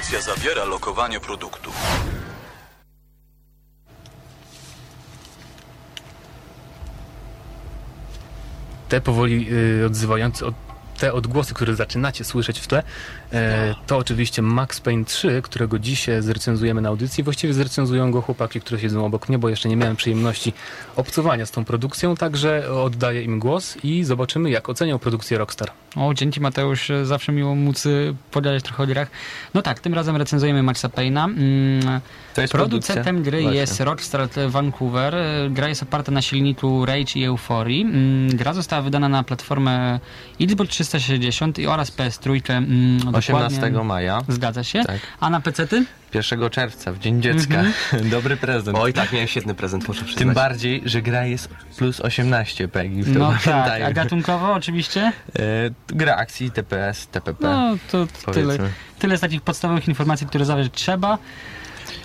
[0.02, 1.70] Instrukcja zawiera lokowanie produktu.
[8.88, 10.54] te powoli y, odzywające, od,
[11.02, 12.82] te odgłosy, które zaczynacie słyszeć w tle,
[13.32, 17.24] e, to oczywiście Max Payne 3, którego dzisiaj zrecenzujemy na audycji.
[17.24, 20.52] Właściwie zrecenzują go chłopaki, które siedzą obok mnie, bo jeszcze nie miałem przyjemności
[20.96, 25.70] obcowania z tą produkcją, także oddaję im głos i zobaczymy, jak ocenią produkcję Rockstar.
[25.96, 29.08] O, dzięki Mateusz, zawsze miło móc y, pogadać trochę o grach.
[29.54, 31.24] No tak, tym razem recenzujemy Maxa Payne'a.
[31.24, 32.00] Mm,
[32.50, 33.12] Producentem produkcja?
[33.12, 33.60] gry Właśnie.
[33.60, 35.14] jest Rockstar Vancouver.
[35.50, 37.82] Gra jest oparta na silniku Rage i Euphorii.
[37.82, 40.00] Mm, Gra została wydana na platformę
[40.40, 40.91] Xbox 360
[41.58, 42.52] i oraz PS3.
[42.52, 44.84] mm, dokładnie- 18 maja, Zgadza się.
[44.84, 45.00] Tak.
[45.20, 45.84] A na PC-ty?
[46.14, 47.62] 1 czerwca, w Dzień Dziecka.
[48.10, 48.78] Dobry prezent.
[48.80, 50.18] Oj, tak, miałem świetny prezent, muszę przyznać.
[50.18, 53.02] Tym bardziej, że gra jest plus 18 PEGI.
[53.02, 55.00] w No tak, a gatunkowo oczywiście?
[55.38, 55.42] E,
[55.86, 57.46] gra akcji, TPS, TPP.
[57.46, 58.72] No to tyle, powiedzmy.
[58.98, 61.18] tyle z takich podstawowych informacji, które zawrzeć trzeba.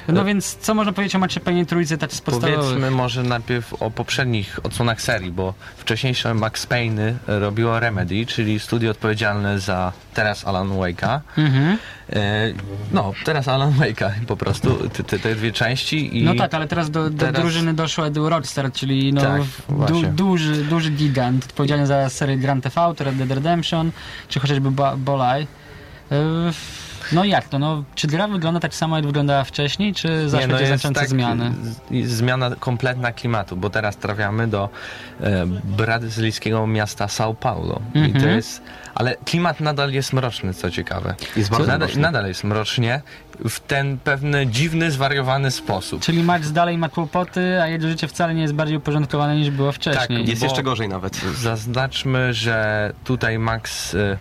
[0.08, 2.60] No więc co można powiedzieć o Macie Payne Trójce tak z podstawowych?
[2.66, 8.92] Powiedzmy może najpierw o poprzednich odsłonach serii, bo wcześniejsze Max Payne'y robiło Remedy, czyli studio
[8.92, 11.20] odpowiedzialne za teraz Alan Wake'a.
[11.38, 11.78] Mhm.
[12.14, 12.54] E,
[12.92, 16.24] no, teraz Alan Wake'a po prostu, te, te, te dwie części i...
[16.24, 19.42] No tak, ale teraz do, do Teraz- drużyny doszło Edu Rockstar, czyli no, Tak,
[19.88, 23.92] du, duży, duży gigant, odpowiedzialny za serię Grand Theft Auto, Red Dead Redemption,
[24.30, 25.48] czy chociażby Bo- Bolaj.
[26.12, 26.18] Yy,
[27.12, 27.60] No jak to?
[27.60, 31.10] No, czy gra wygląda tak samo, jak wyglądała wcześniej, czy zaszły no jest znaczące tak,
[31.10, 31.52] zmiany?
[32.06, 34.70] Zmiana kompletna klimatu, bo teraz trafiamy do
[35.22, 37.80] e, brazylijskiego miasta São Paulo.
[37.96, 38.36] I to Mhm.
[38.36, 38.62] jest,
[38.96, 41.16] ale klimat nadal jest mroczny, co ciekawe.
[41.36, 42.02] Jest bardzo nadal, mroczny.
[42.02, 43.02] nadal jest mrocznie
[43.50, 46.02] w ten pewny dziwny, zwariowany sposób.
[46.02, 49.72] Czyli Max dalej ma kłopoty, a jego życie wcale nie jest bardziej uporządkowane niż było
[49.72, 50.28] wcześniej.
[50.30, 51.22] Jest bo- jeszcze gorzej nawet.
[51.36, 53.94] Zaznaczmy, że tutaj Max.
[53.94, 54.18] y,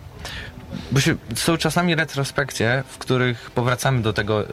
[0.91, 4.43] Bo się, są czasami retrospekcje, w których powracamy do tego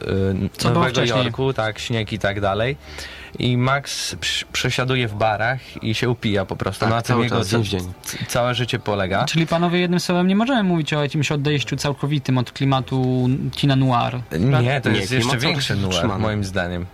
[0.63, 1.03] y, Nowego.
[1.03, 2.77] Jorku, tak, śnieg i tak dalej.
[3.39, 4.15] I Max
[4.51, 6.79] przesiaduje w barach i się upija po prostu.
[6.79, 7.47] Tak, Na tym jego czas,
[8.27, 9.25] całe życie polega.
[9.25, 14.21] Czyli panowie, jednym słowem, nie możemy mówić o jakimś odejściu całkowitym od klimatu kina noir.
[14.61, 16.21] Nie, to Nie, jest jeszcze większy utrzymany.
[16.21, 16.85] moim zdaniem.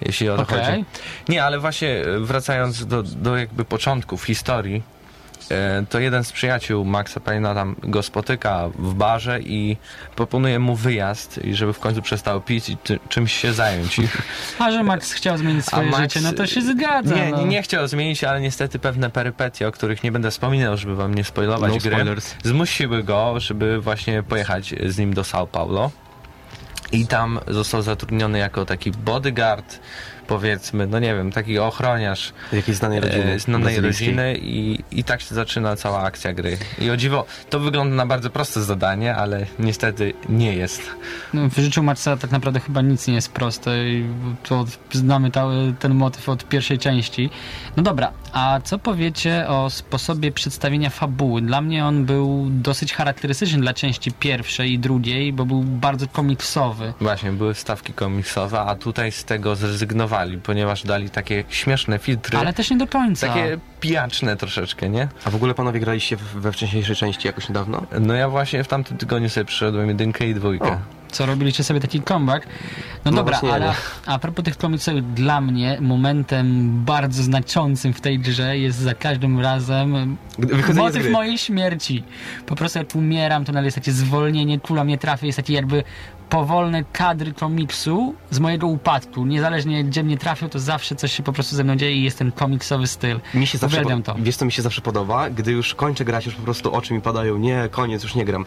[0.00, 0.64] Jeśli o to Okej.
[0.64, 0.84] chodzi.
[1.28, 4.82] Nie, ale właśnie e, wracając do, do jakby początków historii,
[5.90, 9.76] to jeden z przyjaciół Maxa Payne'a tam go spotyka w barze i
[10.16, 13.96] proponuje mu wyjazd i żeby w końcu przestał pić i ty, czymś się zająć.
[14.58, 17.14] A że Max chciał zmienić swoje Max- życie, no to się zgadza.
[17.14, 17.38] nie, no.
[17.38, 21.14] nie, nie chciał zmienić, ale niestety pewne perypetie, o których nie będę wspominał, żeby wam
[21.14, 22.34] nie spoilować No gry, spoilers.
[22.44, 25.90] zmusiły go, żeby właśnie pojechać z nim do São Paulo.
[26.92, 29.78] I tam został zatrudniony jako taki bodyguard,
[30.28, 33.32] powiedzmy, no nie wiem, taki ochroniarz Jakiejś znanej rodziny.
[33.32, 34.06] e, znanej brazylijskiej.
[34.08, 36.58] rodziny i, i tak się zaczyna cała akcja gry.
[36.78, 40.82] I o dziwo, to wygląda na bardzo proste zadanie, ale niestety nie jest.
[41.34, 44.06] No, w życiu Maxa tak naprawdę chyba nic nie jest proste i
[44.42, 45.46] to znamy ta,
[45.78, 47.30] ten motyw od pierwszej części.
[47.76, 51.42] No dobra, a co powiecie o sposobie przedstawienia fabuły?
[51.42, 56.92] Dla mnie on był dosyć charakterystyczny dla części pierwszej i drugiej, bo był bardzo komiksowy.
[57.00, 62.38] Właśnie, były wstawki komiksowe, a tutaj z tego zrezygnowali, ponieważ dali takie śmieszne filtry.
[62.38, 63.26] Ale też nie do końca.
[63.26, 65.08] Takie pijaczne troszeczkę, nie?
[65.24, 67.82] A w ogóle panowie graliście we wcześniejszej części jakoś niedawno?
[68.00, 70.68] No ja właśnie w tamtym tygodniu sobie przyszedłem jedynkę i dwójkę.
[70.72, 70.97] O.
[71.10, 72.46] Co robiliście sobie taki comeback?
[73.04, 73.72] No, No dobra, ale no.
[74.06, 79.40] a propos tych komiksowych, dla mnie momentem bardzo znaczącym w tej grze jest za każdym
[79.40, 82.04] razem Wychodzenie motyw mojej śmierci.
[82.46, 85.84] Po prostu jak umieram, to nagle jest takie zwolnienie, kula mnie trafi, jest taki jakby
[86.30, 89.26] powolne kadry komiksu z mojego upadku.
[89.26, 92.18] Niezależnie gdzie mnie trafią, to zawsze coś się po prostu ze mną dzieje i jest
[92.18, 93.20] ten komiksowy styl.
[93.34, 94.14] Mi się zawsze, po- to.
[94.18, 95.30] wiesz co mi się zawsze podoba?
[95.30, 98.46] Gdy już kończę grać, już po prostu oczy mi padają, nie, koniec, już nie gram.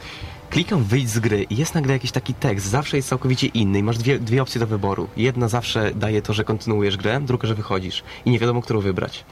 [0.50, 3.84] Klikam wyjść z gry i jest nagle jakiś taki tekst, zawsze jest całkowicie inny i
[3.84, 5.08] masz dwie, dwie opcje do wyboru.
[5.18, 9.24] Jedna zawsze daje to, że kontynuujesz grę, druga, że wychodzisz i nie wiadomo, którą wybrać.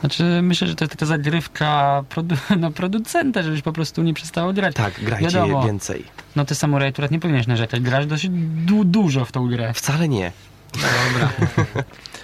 [0.00, 4.52] Znaczy, myślę, że to jest taka zagrywka produ- no, producenta, żebyś po prostu nie przestało
[4.52, 4.74] grać.
[4.76, 5.64] Tak, grajcie Wiadomo.
[5.66, 6.04] więcej.
[6.36, 7.80] No ty samuraj akurat nie powinieneś narzekać.
[7.80, 8.30] Grasz dosyć
[8.66, 9.72] du- dużo w tą grę.
[9.74, 10.32] Wcale nie.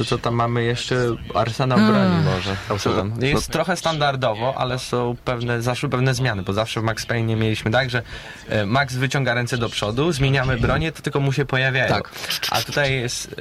[0.00, 0.96] Co, co tam mamy jeszcze?
[1.34, 2.56] Arsenał broni może.
[2.96, 3.12] Tam?
[3.22, 7.70] Jest trochę standardowo, ale są pewne, zaszły pewne zmiany, bo zawsze w Max Payne mieliśmy
[7.70, 8.02] tak, że
[8.48, 11.88] e, Max wyciąga ręce do przodu, zmieniamy bronię, to tylko mu się pojawiają.
[11.88, 12.10] Tak.
[12.50, 13.34] A tutaj jest,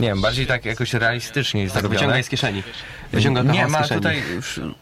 [0.00, 1.98] nie wiem, bardziej tak jakoś realistycznie jest Tak, zrobione.
[2.00, 2.62] wyciągaj z kieszeni.
[3.12, 4.00] Wyciąga Nie, ma kieszeni.
[4.00, 4.22] tutaj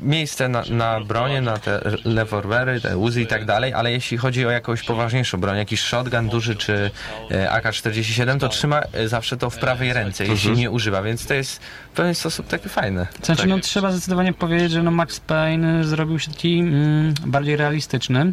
[0.01, 4.47] miejsce na, na bronię, na te rewolwery, te uzy i tak dalej, ale jeśli chodzi
[4.47, 6.91] o jakąś poważniejszą broń, jakiś shotgun duży czy
[7.31, 10.57] e, AK-47, to trzyma e, zawsze to w prawej ręce, jeśli Mhm.
[10.59, 13.07] nie używa, więc to jest w pewien sposób takie fajne.
[13.23, 13.51] Znaczy, Tak.
[13.51, 18.33] no trzeba zdecydowanie powiedzieć, że no Max Payne zrobił się taki mm, bardziej realistyczny.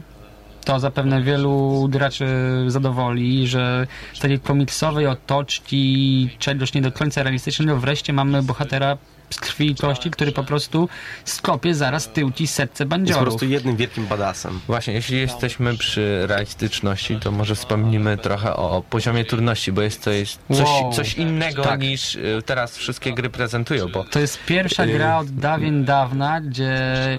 [0.65, 2.25] to zapewne wielu graczy
[2.67, 8.97] zadowoli, że z takiej komiksowej otoczki czegoś nie do końca realistycznego wreszcie mamy bohatera
[9.33, 10.89] z krwi i kości, który po prostu
[11.25, 13.23] skopie zaraz tyłki setce Jest po bandziorów.
[13.23, 14.59] prostu jednym wielkim badasem.
[14.67, 20.11] Właśnie, jeśli jesteśmy przy realistyczności, to może wspomnimy trochę o poziomie trudności, bo jest to
[20.11, 20.93] jest coś, Wow.
[20.93, 21.79] coś innego Tak.
[21.81, 26.73] niż y, teraz wszystkie gry prezentują, bo To jest pierwsza gra od dawien dawna, gdzie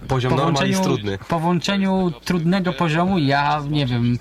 [0.08, 1.18] Poziom po jest trudny.
[1.28, 4.18] Po włączeniu trudnego poziomu ja, nie wiem,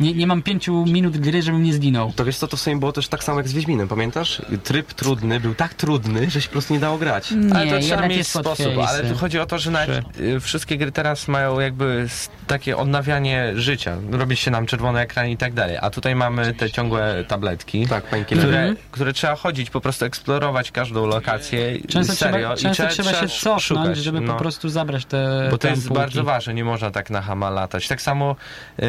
[0.00, 2.12] nie, nie mam pięciu minut gry, żebym nie zginął.
[2.16, 4.42] To wiesz co, to w sumie było też tak samo jak z Wiedźminem, pamiętasz?
[4.64, 7.30] Tryb trudny był tak trudny, że się po prostu nie dało grać.
[7.30, 10.40] Nie, ale to trzeba mieć jest sposób, ale tu chodzi o to, że nawet y,
[10.40, 12.06] wszystkie gry teraz mają jakby
[12.46, 16.70] takie odnawianie życia, robi się nam czerwony ekran i tak dalej, a tutaj mamy te
[16.70, 17.86] ciągłe tabletki.
[17.86, 18.04] Tak.
[18.26, 18.76] Które, Mhm.
[18.90, 23.28] które trzeba chodzić, po prostu eksplorować każdą lokację Często, serio trzeba, często i trzeba się
[23.28, 24.32] cofnąć, szukać, żeby no.
[24.32, 26.00] po prostu zabrać te Bo to te jest ampułki.
[26.00, 27.88] bardzo ważne, nie można tak na hama latać.
[27.88, 28.36] Tak samo
[28.78, 28.82] y,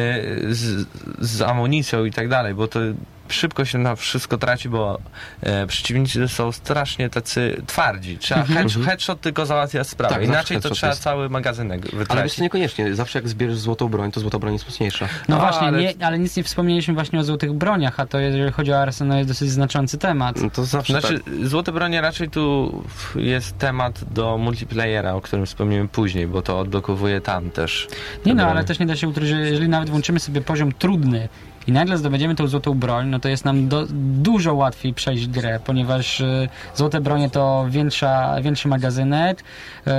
[0.54, 0.86] z,
[1.18, 2.80] z amunicją i tak dalej, bo to
[3.28, 4.98] szybko się na wszystko traci, bo
[5.42, 8.18] e, przeciwnicy są strasznie tacy twardzi.
[8.18, 10.14] Trzeba head, headshot tylko załatwia sprawę.
[10.14, 11.02] Tak, Inaczej to headshot trzeba jest.
[11.02, 12.34] cały magazynek Ale wiesz wytracić.
[12.36, 12.94] co, niekoniecznie.
[12.94, 15.08] Zawsze jak zbierzesz złotą broń, to złota broń jest mocniejsza.
[15.28, 18.18] No A, właśnie, ale- nie, ale nic nie wspomnieliśmy właśnie o złotych broniach, a to
[18.18, 20.36] jeżeli chodzi o arsenał jest dosyć znaczący temat.
[20.42, 21.34] No to zawsze Znaczy, tak.
[21.46, 22.72] Złote Bronie raczej tu
[23.16, 27.88] jest temat do multiplayera, o którym wspomniemy później, bo to odblokowuje tam też.
[28.26, 28.66] Nie no, ale broni.
[28.66, 31.28] też nie da się ukryć, że jeżeli nawet włączymy sobie poziom trudny
[31.68, 35.60] i nagle zdobędziemy tą złotą broń, no to jest nam do, dużo łatwiej przejść grę,
[35.64, 39.90] ponieważ y, złote bronie to większa, większy magazynek, y,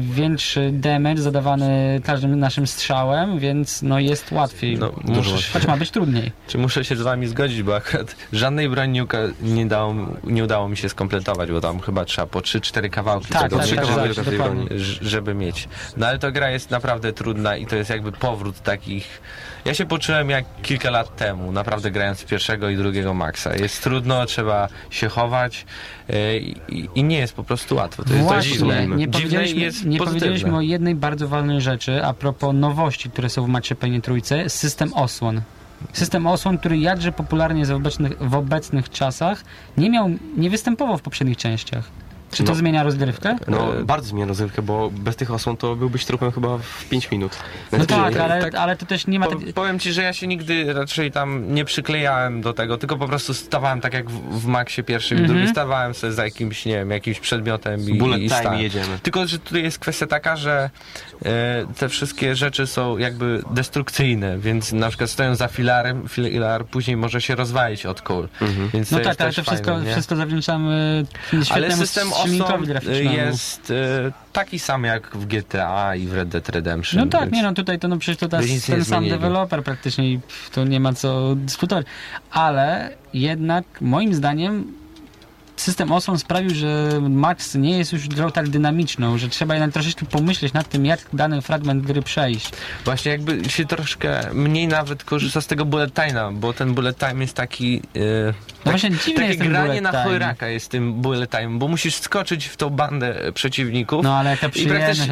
[0.00, 4.78] większy damage zadawany każdym naszym strzałem, więc no jest łatwiej.
[4.78, 5.42] No, łatwiej.
[5.52, 6.32] Choć ma być trudniej.
[6.48, 9.00] Czy muszę się z wami zgodzić, bo akurat żadnej broni
[9.42, 13.42] nie, dało, nie udało mi się skompletować, bo tam chyba trzeba po 3-4 kawałki Tak,
[13.42, 14.66] tego tak, trzy tak, kawałki tak, broni.
[15.00, 15.68] żeby mieć.
[15.96, 19.20] No ale to gra jest naprawdę trudna i to jest jakby powrót takich...
[19.64, 23.56] Ja się poczułem jak kilka lat temu, naprawdę grając pierwszego i drugiego Maxa.
[23.56, 25.66] Jest trudno, trzeba się chować
[26.08, 28.04] e, i, i nie jest po prostu łatwo.
[28.04, 28.86] To jest Właśnie, dziwne.
[28.86, 33.44] nie powiedzieliśmy, jest nie powiedzieliśmy o jednej bardzo ważnej rzeczy a propos nowości, które są
[33.44, 35.40] w Macie Payne trójce, system osłon.
[35.92, 39.44] System osłon, który jakże popularnie jest w obecnych, w obecnych czasach,
[39.76, 42.03] nie miał, nie występował w poprzednich częściach.
[42.34, 42.58] Czy to No.
[42.58, 43.36] zmienia rozgrywkę?
[43.48, 47.10] No, E, bardzo zmienia rozrywkę, bo bez tych osłon to byłbyś trupem chyba w 5
[47.10, 47.32] minut.
[47.72, 49.26] No Nawet tak, ale, tak- ale to też nie ma...
[49.26, 53.08] Po, powiem ci, że ja się nigdy raczej tam nie przyklejałem do tego, tylko po
[53.08, 55.38] prostu stawałem tak jak w, w Maxie pierwszym i Mhm.
[55.38, 58.98] drugim, stawałem sobie za jakimś, nie wiem, jakimś przedmiotem i, Bullet i time jedziemy.
[59.02, 60.70] Tylko, że tutaj jest kwestia taka, że
[61.24, 66.96] e, te wszystkie rzeczy są jakby destrukcyjne, więc na przykład stoją za filarem, filar później
[66.96, 68.28] może się rozwalić od kul.
[68.74, 72.12] Więc No to tak, ale to wszystko, fajne, wszystko zawdzięczamy Ale świetnemu system
[72.66, 73.12] graficznemu.
[73.12, 77.00] jest e, taki sam jak w GTA i w Red Dead Redemption.
[77.04, 79.10] No tak, więc- nie no tutaj to no przecież to ten sam zmienili.
[79.10, 80.20] deweloper praktycznie i
[80.52, 81.86] to nie ma co dyskutować.
[82.30, 84.72] Ale jednak moim zdaniem
[85.56, 90.06] system osłon sprawił, że Max nie jest już grą tak dynamiczną, że trzeba jednak troszeczkę
[90.06, 92.50] pomyśleć nad tym, jak dany fragment gry przejść.
[92.84, 97.20] Właśnie jakby się troszkę mniej nawet korzysta z tego bullet time'a, bo ten bullet time
[97.20, 97.82] jest taki...
[97.94, 101.68] Yy, No właśnie dziwny takie jest ten granie na chojraka jest tym bullet time, bo
[101.68, 104.04] musisz skoczyć w tą bandę przeciwników.
[104.04, 104.40] No ale jak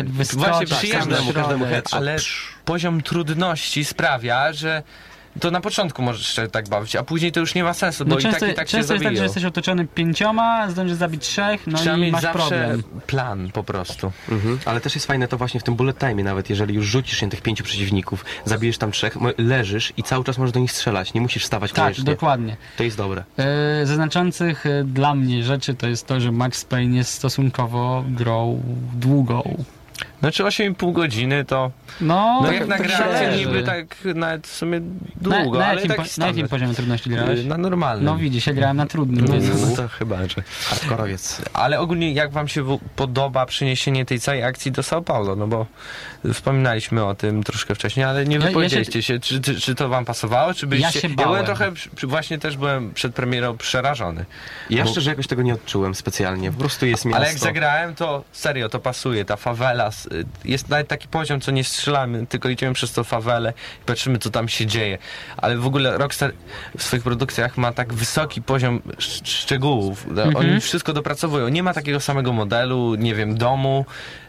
[0.09, 1.35] wyskoczyć, właśnie środek.
[1.35, 1.94] każdemu headshot.
[1.94, 2.16] ale
[2.64, 4.83] poziom trudności sprawia, że
[5.40, 8.11] to na początku możesz się tak bawić, a później to już nie ma sensu, bo
[8.11, 10.97] No i często, tak i tak się często jest tak, że jesteś otoczony pięcioma, zdążysz
[10.97, 12.83] zabić trzech, no Trzeba i mieć masz zawsze problem.
[13.07, 14.12] plan po prostu.
[14.29, 14.59] Mhm.
[14.64, 17.31] Ale też jest fajne to właśnie w tym bullet time, nawet jeżeli już rzucisz się
[17.31, 21.21] tych pięciu przeciwników, zabijesz tam trzech, leżysz i cały czas możesz do nich strzelać, nie
[21.21, 22.05] musisz wstawać Tak, koniecznie.
[22.05, 22.57] dokładnie.
[22.77, 23.25] To jest dobre.
[23.38, 28.05] E, ze znaczących e, dla mnie rzeczy to jest to, że Max Payne jest stosunkowo
[28.09, 28.62] grą
[28.95, 29.64] długą.
[30.23, 34.81] Znaczy 8,5 godziny to No, No tak- jak na tak niby tak nawet w sumie
[34.81, 37.45] na, długo, na, ale jakim, taki po, na jakim poziomie trudności grałeś?
[37.45, 38.05] Na normalnym.
[38.05, 39.35] No widzisz, ja grałem na trudnym, No,
[39.71, 40.43] no to chyba, że...
[40.69, 41.43] Hardkorowiec.
[41.53, 45.37] Ale ogólnie jak wam się podoba przeniesienie tej całej akcji do São Paulo?
[45.37, 45.67] No bo
[46.33, 49.89] wspominaliśmy o tym troszkę wcześniej, ale nie Ja- ja wypowiedzieliście się, czy, czy, czy to
[49.89, 51.01] wam pasowało, czy byliście...
[51.01, 51.31] się ja bałem.
[51.31, 54.25] byłem trochę, właśnie też byłem przed premierą przerażony.
[54.70, 56.53] Ja Bo- szczerze jakoś tego nie odczułem specjalnie.
[56.53, 57.16] Po prostu jest miasto.
[57.18, 59.25] Ale jak zagrałem, to serio, to pasuje.
[59.25, 59.91] Ta fawela,
[60.45, 63.53] jest nawet taki poziom, co nie strzelamy, tylko idziemy przez tą fawelę
[63.83, 64.99] i patrzymy, co tam się dzieje.
[65.37, 66.33] Ale w ogóle Rockstar
[66.79, 70.07] w swoich produkcjach ma tak wysoki poziom sz- szczegółów.
[70.09, 70.37] Mhm.
[70.37, 71.49] Oni wszystko dopracowują.
[71.49, 73.85] Nie ma takiego samego modelu, nie wiem, domu.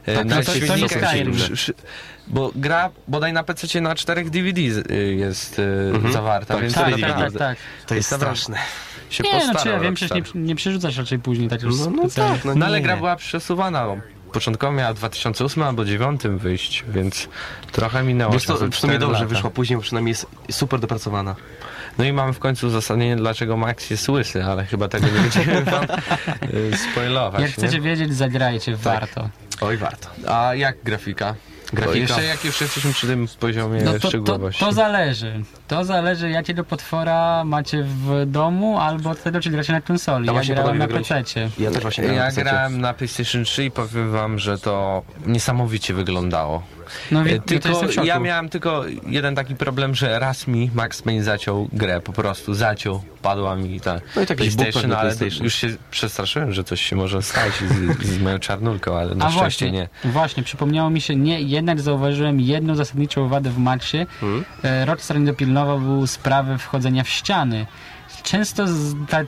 [0.06, 0.90] e, Tak, na to- to nie.
[0.90, 1.34] Skyrim.
[2.28, 6.94] Bo gra bodaj na PC na czterech DVD y, jest y, zawarta, Tak, więc Tak,
[6.94, 7.58] to tak, tak, tak.
[7.88, 8.58] To jest straszne.
[9.10, 11.90] się Nie, no czy ja wiem, przecież nie, nie przerzucasz raczej później tak już No,
[11.90, 12.84] no tak, no, No ale nie.
[12.84, 13.88] gra była przesuwana
[14.34, 17.28] początkowo miała w 2008 albo 2009 wyjść, więc
[17.72, 18.34] trochę minęło.
[18.34, 19.26] Wiesz czasem w sumie dobrze lata.
[19.26, 21.36] wyszła później, bo przynajmniej jest super dopracowana.
[21.98, 25.64] No i mamy w końcu uzasadnienie, dlaczego Max jest łysy, ale chyba tego nie będziemy
[25.64, 25.84] wam
[26.74, 27.42] y, spoilować.
[27.42, 27.82] Jak chcecie nie?
[27.82, 28.82] wiedzieć, zagrajcie, Tak.
[28.82, 29.30] warto.
[29.62, 30.08] Oj, warto.
[30.28, 31.36] A jak grafika?
[31.74, 31.97] Grafika.
[31.97, 34.65] Jeszcze jak już jesteśmy przy tym poziomie No to, to, szczegółowości.
[34.65, 35.43] to zależy.
[35.67, 40.26] To zależy, jakiego potwora macie w domu, albo od tego, czy gracie na konsoli.
[40.26, 40.88] To Ja właśnie grałem na.
[40.88, 41.24] PC.
[41.59, 45.01] Ja też właśnie grałem Ja na grałem na PlayStation 3 i powiem wam, że to
[45.26, 46.63] niesamowicie wyglądało.
[47.12, 51.02] No, E, no to Tylko ja miałem tylko jeden taki problem, że raz mi Max
[51.02, 55.44] Payne zaciął grę, po prostu zaciął, padła mi ta No i bug PlayStation, ale PlayStation.
[55.44, 59.32] już się przestraszyłem, że coś się może stać z, z moją czarnulką, ale na A
[59.32, 60.12] szczęście właśnie, nie.
[60.12, 64.06] właśnie, przypomniało mi się, nie, jednak zauważyłem jedną zasadniczą wadę w Maxie.
[64.22, 64.46] Hmm?
[64.64, 67.66] E, Rockstar nie dopilnował sprawy wchodzenia w ściany.
[68.24, 69.28] Często z, tak,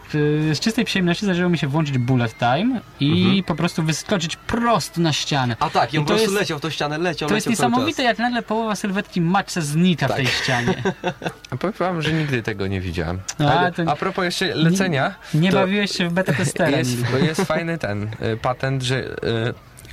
[0.51, 5.01] e, z czystej przyjemności zdarzyło mi się włączyć bullet time i po prostu wyskoczyć prosto
[5.01, 5.53] na ścianę.
[5.53, 5.69] Mhm.
[5.69, 7.35] A tak, i on I po to prostu jest- leciał w tą ścianę, leciał, To
[7.35, 10.83] jest niesamowite, jak nagle połowa sylwetki Maxa znika w tej ścianie.
[11.51, 13.19] A powiem wam, że nigdy tego nie widziałem.
[13.39, 16.77] No, ale, to- a propos jeszcze lecenia, Nie to bawiłeś się w beta testera.
[16.77, 16.91] jest,
[17.21, 19.03] jest fajny ten y, patent, że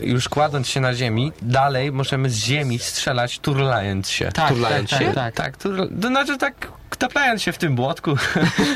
[0.00, 4.24] y, już kładąc się na ziemi, dalej możemy z ziemi strzelać turlając się.
[4.24, 5.12] Tak, tak, turlając tak, się?
[5.12, 5.34] tak.
[5.34, 5.88] Tak, tur...
[6.03, 6.68] to znaczy tak
[7.03, 8.14] taplając się w tym błotku.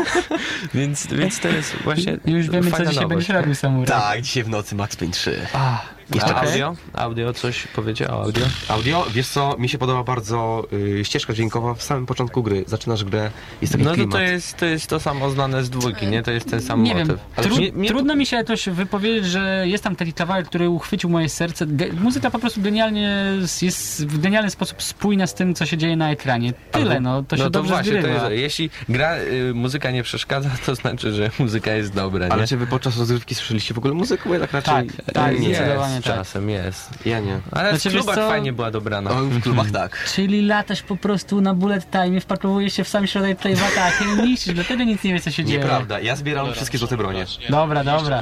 [0.74, 3.08] więc, więc to jest właśnie Już wiemy, co dzisiaj nowość.
[3.08, 3.86] będziesz robił, Samurai.
[3.86, 5.46] Tak, dzisiaj w nocy Max Payne 3.
[5.52, 5.82] A,
[6.14, 6.48] Jeszcze Okej.
[6.48, 6.76] audio?
[6.94, 8.46] Audio coś powiedział audio?
[8.68, 12.64] Audio, wiesz co, mi się podoba bardzo y, ścieżka dźwiękowa w samym początku gry.
[12.66, 13.30] Zaczynasz grę,
[13.61, 14.12] jest taki No to, klimat.
[14.12, 16.22] to, jest, to jest to samo znane z dwójki, nie?
[16.22, 17.22] To jest ten sam Nie wiem, motyw.
[17.36, 20.70] Ale tru, nie- nie- trudno mi się jakoś wypowiedzieć, że jest tam taki kawałek, który
[20.70, 21.66] uchwycił moje serce.
[21.66, 23.24] Ge muzyka po prostu genialnie
[23.62, 26.52] jest w genialny sposób spójna z tym, co się dzieje na ekranie.
[26.72, 30.02] Tyle, no, to się no to dobrze właśnie, to jest, jeśli gra, y, muzyka nie
[30.02, 32.32] przeszkadza, to znaczy, że muzyka jest dobra, nie?
[32.32, 34.28] Ale czy wy podczas rozgrywki słyszeliście w ogóle muzykę?
[34.28, 35.54] Bo ja tak raczej Tak, tak, nie.
[35.54, 36.14] zdecydowanie tak.
[36.14, 36.90] czasem jest.
[37.07, 37.40] Ja nie.
[37.53, 38.28] Ale Znaczy, w wiesz klubach co?
[38.28, 39.11] fajnie była dobrana.
[39.11, 40.05] O, w klubach tak.
[40.14, 44.22] Czyli latasz po prostu na bullet time, wpakowujesz się w sam środek tej wataki i
[44.22, 45.59] niszczysz, dlatego nic nie wie, co się dzieje.
[45.59, 47.26] Nieprawda, ja zbieram wszystkie złote bronie.
[47.51, 48.20] Dobra, dobra.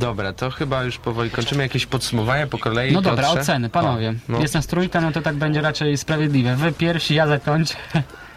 [0.00, 2.92] Dobra, to chyba już powoli kończymy jakieś podsumowanie po kolei.
[2.92, 3.40] No dobra, Piotrze?
[3.40, 4.08] oceny, panowie.
[4.10, 4.40] O, no.
[4.40, 6.56] Jest nas trójka, no to tak będzie raczej sprawiedliwe.
[6.56, 7.74] Wy pierwsi, ja zakończę.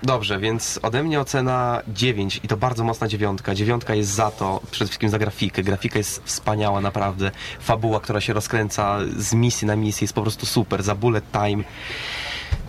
[0.04, 3.56] Dobrze, więc ode mnie ocena 9 i to bardzo mocna dziewiątka.
[3.56, 5.64] Dziewiątka jest za to, przede wszystkim za grafikę.
[5.64, 7.32] Grafika jest wspaniała naprawdę.
[7.60, 10.84] Fabuła, która się rozkręca z misji na misję jest po prostu super.
[10.84, 11.64] Za bullet time.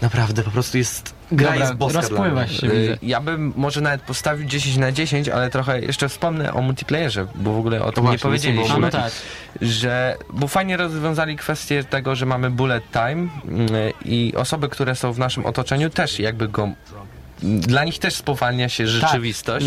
[0.03, 1.15] Naprawdę, po prostu jest...
[1.33, 2.19] Gra Dobra, jest boska dla mnie.
[2.19, 2.99] rozpływasz się, widzę.
[3.03, 7.53] Ja bym może nawet postawił 10 na 10, ale trochę jeszcze wspomnę o multiplayerze, bo
[7.53, 8.79] w ogóle o tym właśnie, nie powiedzieliśmy.
[8.79, 9.13] no tak.
[9.61, 13.69] że bo fajnie rozwiązali kwestię tego, że mamy bullet time mm,
[14.05, 16.69] i osoby, które są w naszym otoczeniu też jakby go
[17.45, 19.67] dla nich też spowalnia się rzeczywistość.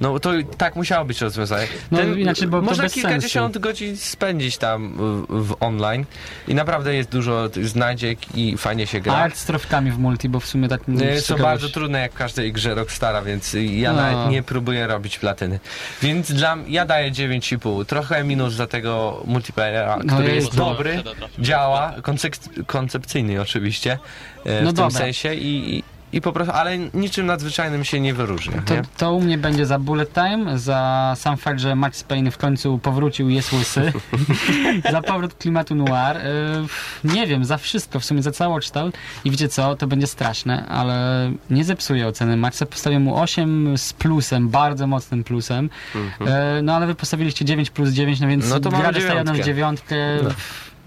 [0.00, 1.66] No to tak musiało być rozwiązane.
[1.90, 4.92] No, inaczej byłoby to można kilkadziesiąt godzin spędzić tam
[5.28, 6.04] w, w online
[6.48, 9.14] i naprawdę jest dużo tych znajdziek i fajnie się gra.
[9.16, 10.80] A jak z trofkami w multi, bo w sumie tak...
[10.88, 14.02] No, Jest to bardzo trudne jak w każdej grze Rockstara, więc ja No.
[14.02, 15.60] nawet nie próbuję robić platyny.
[16.02, 17.86] Więc dla ja daję 9,5.
[17.86, 21.02] Trochę minus za tego multiplayera, No który jest dobry,
[21.38, 21.94] działa,
[22.66, 23.98] koncepcyjny oczywiście
[24.46, 24.90] e, No w tym dobra.
[24.98, 28.62] sensie i, i, po prostu, ale niczym nadzwyczajnym się nie wyróżnia.
[28.62, 28.82] To, Nie?
[28.96, 32.78] to u mnie będzie za Bullet Time, za sam fakt, że Max Payne w końcu
[32.78, 33.92] powrócił i jest łysy,
[34.92, 36.16] za powrót klimatu noir,
[37.04, 38.94] yy, nie wiem, za wszystko, w sumie za całokształt.
[39.24, 43.92] I wiecie co, to będzie straszne, ale nie zepsuję oceny Maxa, postawię mu 8 z
[43.92, 46.26] plusem, bardzo mocnym plusem, yy,
[46.62, 49.44] no ale wy postawiliście 9 plus 9, no więc No to gra dostaje nas dziewiątkę.
[49.44, 49.96] dziewiątkę,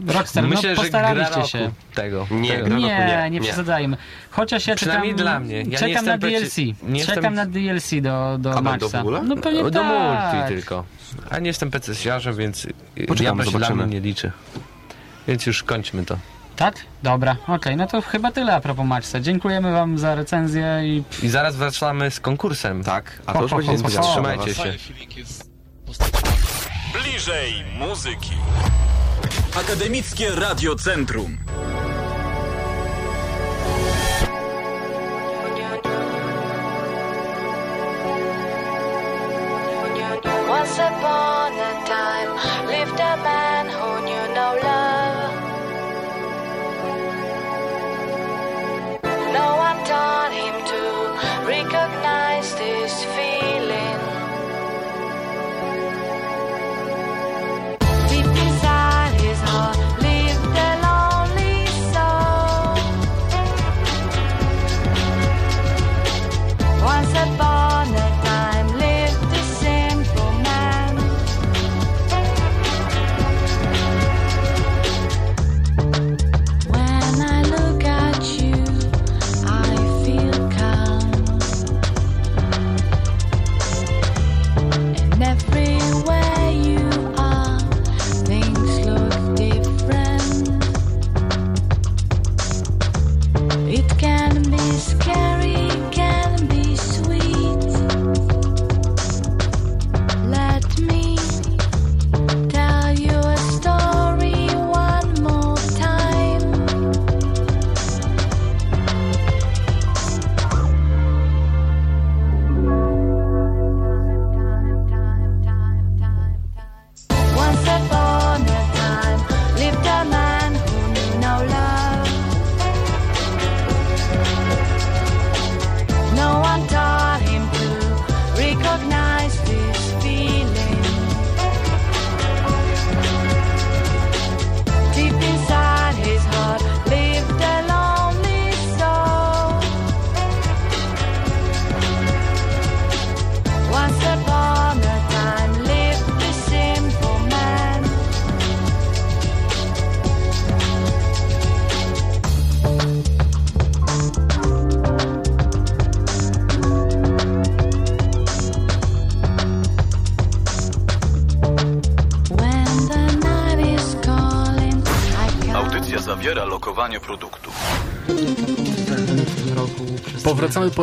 [0.08, 1.72] Rockstar, Myślę, no postaraliście się.
[1.93, 2.28] tego.
[2.32, 2.66] Nie, tego.
[2.66, 3.98] gra- Nie, roku nie, nie, przesadzajmy.
[4.32, 5.64] Chociaż ja Przynajmniej czekam, dla mnie.
[5.70, 6.58] Ja czekam na DLC.
[6.84, 9.00] nie czekam jestem- na DLC do, do A Maxa.
[9.00, 9.22] ogóle?
[9.24, 9.86] No pewnie Do tak.
[9.86, 10.84] multi tylko.
[11.30, 12.68] A nie jestem PC-siarzem, więc
[13.08, 14.32] Poczekamy, jakoś dla mnie nie liczy.
[15.28, 16.18] Więc już kończmy to.
[16.56, 16.76] Tak?
[17.04, 19.20] Dobra, okej, no to chyba tyle a propos Maxa.
[19.20, 22.84] Dziękujemy wam za recenzję i I zaraz wracamy z konkursem.
[22.84, 24.08] Tak, a to już Ho, ho, będzie niespodzianka.
[24.12, 24.74] Trzymajcie się.
[26.93, 28.32] Bliżej muzyki.
[29.56, 31.39] Akademickie Radio Centrum.
[40.49, 42.32] Once upon a time
[42.68, 45.34] lived a man who knew no love.
[49.32, 50.64] No one taught him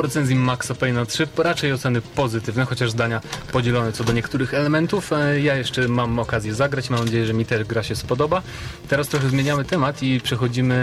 [0.02, 1.28] po recenzji Maxa Payne'a 3.
[1.36, 3.20] Raczej oceny pozytywne, chociaż zdania
[3.52, 5.12] podzielone co do niektórych elementów.
[5.12, 6.90] E, Ja jeszcze mam okazję zagrać.
[6.90, 8.42] Mam nadzieję, że mi też gra się spodoba.
[8.88, 10.74] Teraz trochę zmieniamy temat i przechodzimy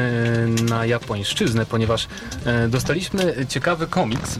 [0.62, 2.08] e, na japońszczyznę, ponieważ
[2.46, 4.40] e, dostaliśmy ciekawy komiks.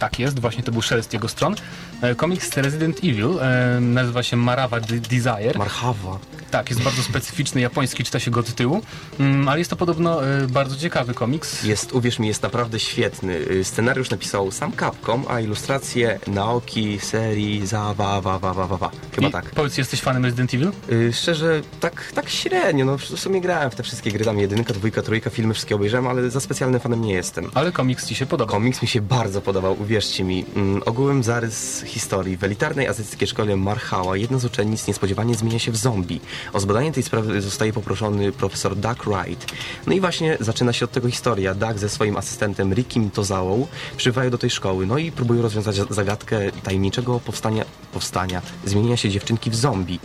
[0.00, 1.54] Tak jest, właśnie to był szelest jego stron.
[2.02, 5.58] E, Komiks Resident Evil e, nazywa się Marawa Desire.
[5.58, 6.18] Marchawa.
[6.50, 8.82] Tak, jest bardzo specyficzny, japoński, czyta się go od tyłu,
[9.20, 11.64] Mm, ale jest to podobno e, bardzo ciekawy komiks.
[11.64, 13.34] Jest, uwierz mi, jest naprawdę świetny.
[13.50, 18.90] Y, Scenariusz napisał sam Capcom, a ilustracje Naoki serii Zawa, wa, wa, wa, wa, wa.
[19.14, 19.50] Chyba I tak.
[19.50, 20.72] Powiedz, jesteś fanem Resident Evil?
[20.92, 22.84] Y, Szczerze, tak, tak średnio.
[22.84, 26.06] No, w sumie grałem w te wszystkie gry, tam jedynka, dwójka, trójka, filmy wszystkie obejrzałem,
[26.06, 27.50] ale za specjalnym fanem nie jestem.
[27.54, 28.52] Ale komiks ci się podoba.
[28.52, 30.44] Komiks mi się bardzo podobał, uwierzcie mi.
[30.56, 32.36] Mm, ogółem zarys historii.
[32.36, 36.20] W elitarnej azjatyckiej szkole Marhała jedna z uczennic niespodziewanie zmienia się w zombie.
[36.52, 39.52] O zbadanie tej sprawy zostaje poproszony profesor Doug Wright.
[39.86, 41.54] No i właśnie zaczyna się od tego historia.
[41.54, 43.66] Doug ze swoim asystentem Rickim Tozałą
[43.96, 49.50] przybywają do tej szkoły, no i próbują rozwiązać zagadkę tajemniczego powstania, powstania, zmienienia się dziewczynki
[49.50, 50.00] w zombie.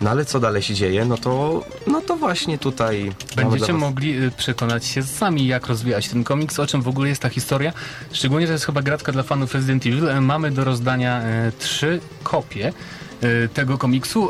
[0.00, 1.04] No ale co dalej się dzieje?
[1.04, 3.12] No to, no to właśnie tutaj...
[3.36, 7.08] Będziecie was- mogli y, przekonać się sami, jak rozwijać ten komiks, o czym w ogóle
[7.08, 7.72] jest ta historia.
[8.12, 10.08] Szczególnie, że jest chyba gratka dla fanów Resident Evil.
[10.08, 12.72] E, Mamy do rozdania e, trzy kopie
[13.22, 14.28] e, tego komiksu.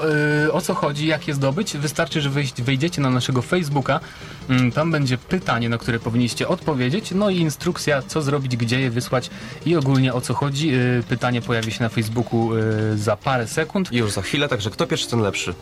[0.53, 1.77] O co chodzi, jak je zdobyć?
[1.77, 4.01] Wystarczy, że wejdziecie na naszego Facebooka.
[4.49, 8.91] Mm, Tam będzie pytanie, na które powinniście odpowiedzieć, no i instrukcja, co zrobić, gdzie je
[8.91, 9.31] wysłać
[9.67, 10.73] i ogólnie o co chodzi.
[11.09, 12.51] Pytanie pojawi się na Facebooku
[12.95, 13.93] za parę sekund.
[13.93, 15.55] Już za chwilę, także kto pierwszy, ten lepszy.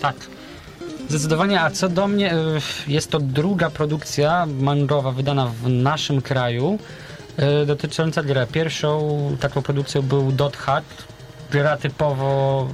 [0.00, 0.16] Tak.
[1.08, 2.34] Zdecydowanie, a co do mnie,
[2.86, 6.78] jest to druga produkcja mangowa wydana w naszym kraju
[7.66, 8.46] dotycząca gry.
[8.52, 10.86] Pierwszą taką produkcją był Dot Hack,
[11.50, 12.68] gra typowo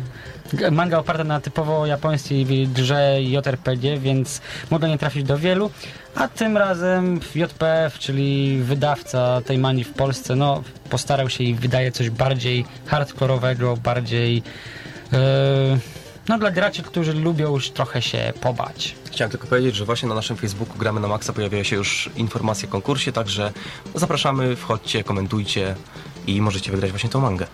[0.71, 4.41] manga oparta na typowo japońskiej grze JRPG, więc
[4.71, 5.71] mogła nie trafić do wielu,
[6.15, 11.93] a tym razem JPF, czyli wydawca tej mangi w Polsce, no postarał się i wydaje
[11.93, 14.43] coś bardziej hardkorowego, bardziej
[15.13, 15.19] yy,
[16.31, 18.95] no dla graczy, którzy lubią już trochę się pobać.
[19.12, 22.68] Chciałem tylko powiedzieć, że właśnie na naszym Facebooku Gramy na Maxa pojawia się już informacja
[22.68, 23.53] o konkursie, także
[23.95, 25.74] zapraszamy, wchodźcie, komentujcie
[26.26, 27.47] i możecie wygrać właśnie tą mangę.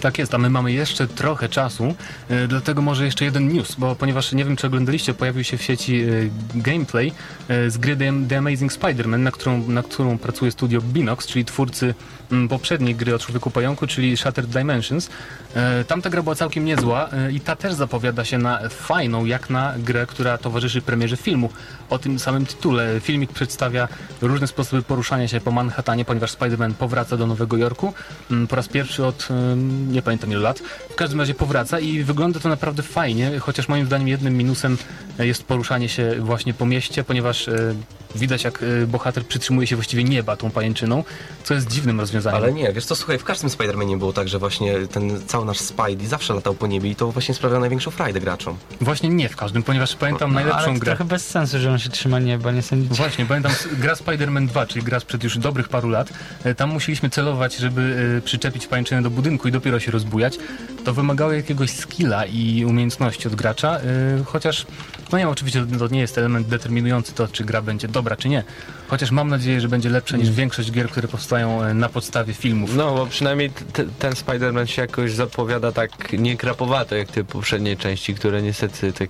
[0.00, 1.94] Tak jest, a my mamy jeszcze trochę czasu,
[2.28, 5.62] e, dlatego może jeszcze jeden news, bo ponieważ nie wiem, czy oglądaliście, pojawił się w
[5.62, 6.06] sieci e,
[6.54, 7.12] gameplay
[7.48, 11.44] e, z gry The, The Amazing Spider-Man, na którą, na którą pracuje studio Binox, czyli
[11.44, 11.94] twórcy
[12.48, 15.10] poprzedniej gry o Człowieku Pająku, czyli Shattered Dimensions.
[15.54, 19.50] E, Tamta gra była całkiem niezła e, i ta też zapowiada się na fajną, jak
[19.50, 21.50] na grę, która towarzyszy premierze filmu.
[21.90, 23.00] O tym samym tytule.
[23.00, 23.88] Filmik przedstawia
[24.22, 27.92] różne sposoby poruszania się po Manhattanie, ponieważ Spider-Man powraca do Nowego Jorku
[28.30, 30.58] mm, po raz pierwszy od em, nie pamiętam ilu lat.
[30.90, 34.78] W każdym razie powraca i wygląda to naprawdę fajnie, chociaż moim zdaniem jednym minusem
[35.18, 37.74] e, jest poruszanie się właśnie po mieście, ponieważ e,
[38.14, 41.04] widać jak e, bohater przytrzymuje się właściwie nieba tą pajęczyną,
[41.44, 42.23] co jest dziwnym rozwiązaniem.
[42.32, 45.58] Ale nie, wiesz co, słuchaj, w każdym Spider-Manie było tak, że właśnie ten cały nasz
[45.58, 48.56] Spidey zawsze latał po niebie i to właśnie sprawia największą frajdę graczom.
[48.80, 50.92] Właśnie nie w każdym, ponieważ pamiętam No, najlepszą ale to grę.
[50.96, 52.94] trochę bez sensu, że on się trzyma nieba, nie sądzicie?
[52.94, 56.08] Właśnie, pamiętam gra Spider-Man 2, czyli gra sprzed już dobrych paru lat.
[56.44, 60.38] E, Tam musieliśmy celować, żeby e, przyczepić pańczynę do budynku i dopiero się rozbujać.
[60.84, 63.80] To wymagało jakiegoś skilla i umiejętności od gracza, e,
[64.24, 64.66] chociaż,
[65.12, 68.44] no nie oczywiście to nie jest element determinujący to, czy gra będzie dobra, czy nie.
[68.88, 72.76] Chociaż mam nadzieję, że będzie lepsza niż większość gier, które powstają na podstawie filmów.
[72.76, 78.14] No, bo przynajmniej t- ten Spider-Man się jakoś zapowiada tak niekrapowato jak te poprzednie części,
[78.14, 79.08] które niestety tak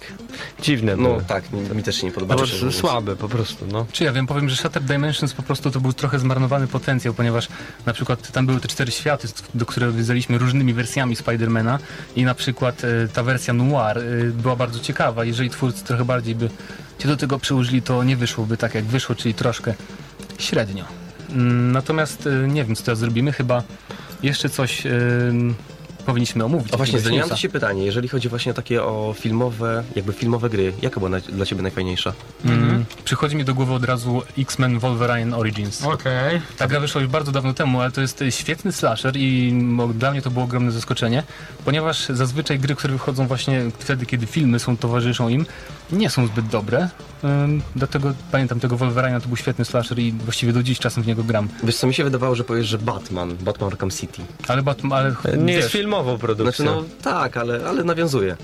[0.63, 1.25] dziwne No były.
[1.25, 2.37] tak, mi, mi też się nie Po podoba.
[2.37, 3.87] prostu słabe po prostu, no.
[3.93, 7.49] Czy ja wiem, powiem, że Shattered Dimensions po prostu to był trochę zmarnowany potencjał, ponieważ
[7.87, 11.79] na przykład tam były te cztery światy, do których wiązaliśmy różnymi wersjami Spidermana
[12.17, 15.25] i na przykład e, ta wersja noir e, była bardzo ciekawa.
[15.25, 16.51] Jeżeli twórcy trochę bardziej by
[16.99, 19.75] się do tego przyłożyli, to nie wyszłoby tak jak wyszło, czyli troszkę
[20.39, 20.85] średnio.
[21.72, 23.62] Natomiast e, nie wiem, co teraz zrobimy, chyba
[24.22, 24.82] jeszcze coś
[26.05, 26.75] powinniśmy omówić.
[26.75, 27.35] A właśnie, newsa.
[27.35, 31.11] ci się pytanie, jeżeli chodzi właśnie o takie o filmowe, jakby filmowe gry, jaka była
[31.11, 32.13] na, dla ciebie najfajniejsza?
[32.45, 35.83] Mm, Przychodzi mi do głowy od razu X-Men Wolverine Origins.
[35.83, 36.41] Okej.
[36.59, 39.53] Ta gra wyszła już bardzo dawno temu, ale to jest e, świetny slasher i
[39.95, 41.23] dla mnie to było ogromne zaskoczenie,
[41.65, 45.47] ponieważ zazwyczaj gry, które wychodzą właśnie wtedy, kiedy filmy są towarzyszą im,
[45.93, 46.89] nie są zbyt dobre.
[47.25, 51.07] Ym, dlatego pamiętam tego Wolverine'a, to był świetny slasher i właściwie do dziś czasem w
[51.07, 51.49] niego gram.
[51.63, 54.23] Wiesz co, mi się wydawało, że powiesz, że Batman, Batman Arkham City.
[54.49, 54.93] Ale, Batman,
[55.25, 56.65] ale Nie wiesz, jest filmową produkcją.
[56.65, 58.37] Znaczy no tak, ale, ale nawiązuje.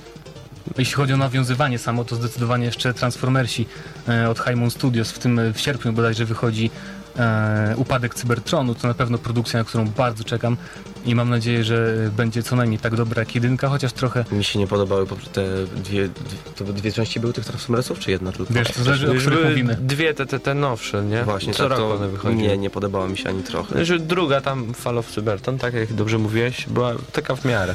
[0.78, 3.66] jeśli chodzi o nawiązywanie samo, to zdecydowanie jeszcze Transformersi
[4.08, 6.70] e, od High Moon Studios w tym e, w sierpniu bodajże wychodzi
[7.18, 10.56] e, Upadek Cybertronu, to na pewno produkcja, na którą bardzo czekam
[11.04, 14.58] i mam nadzieję, że będzie co najmniej tak dobra jak jedynka, chociaż trochę, Mi się
[14.58, 15.44] nie podobały po- te
[15.76, 16.08] dwie,
[16.56, 18.54] to dwie części były tych Transformersów, czy jedna tylko?
[18.54, 19.74] wiesz, to zależy o których mówimy.
[19.80, 21.24] dwie te, te, te nowsze, nie?
[21.24, 22.42] Właśnie, Co tak, to one wychodziły.
[22.42, 23.84] nie, nie podobało mi się ani trochę.
[23.84, 27.74] Że druga tam Fall of Cybertron, tak jak dobrze mówiłeś, była taka w miarę.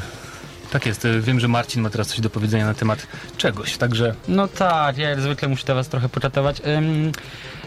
[0.72, 3.08] Tak jest, e, wiem, że Marcin ma teraz coś do powiedzenia na temat
[3.38, 6.62] czegoś, także No tak, ja jak zwykle muszę do was trochę poczatować.
[6.68, 7.12] Ym,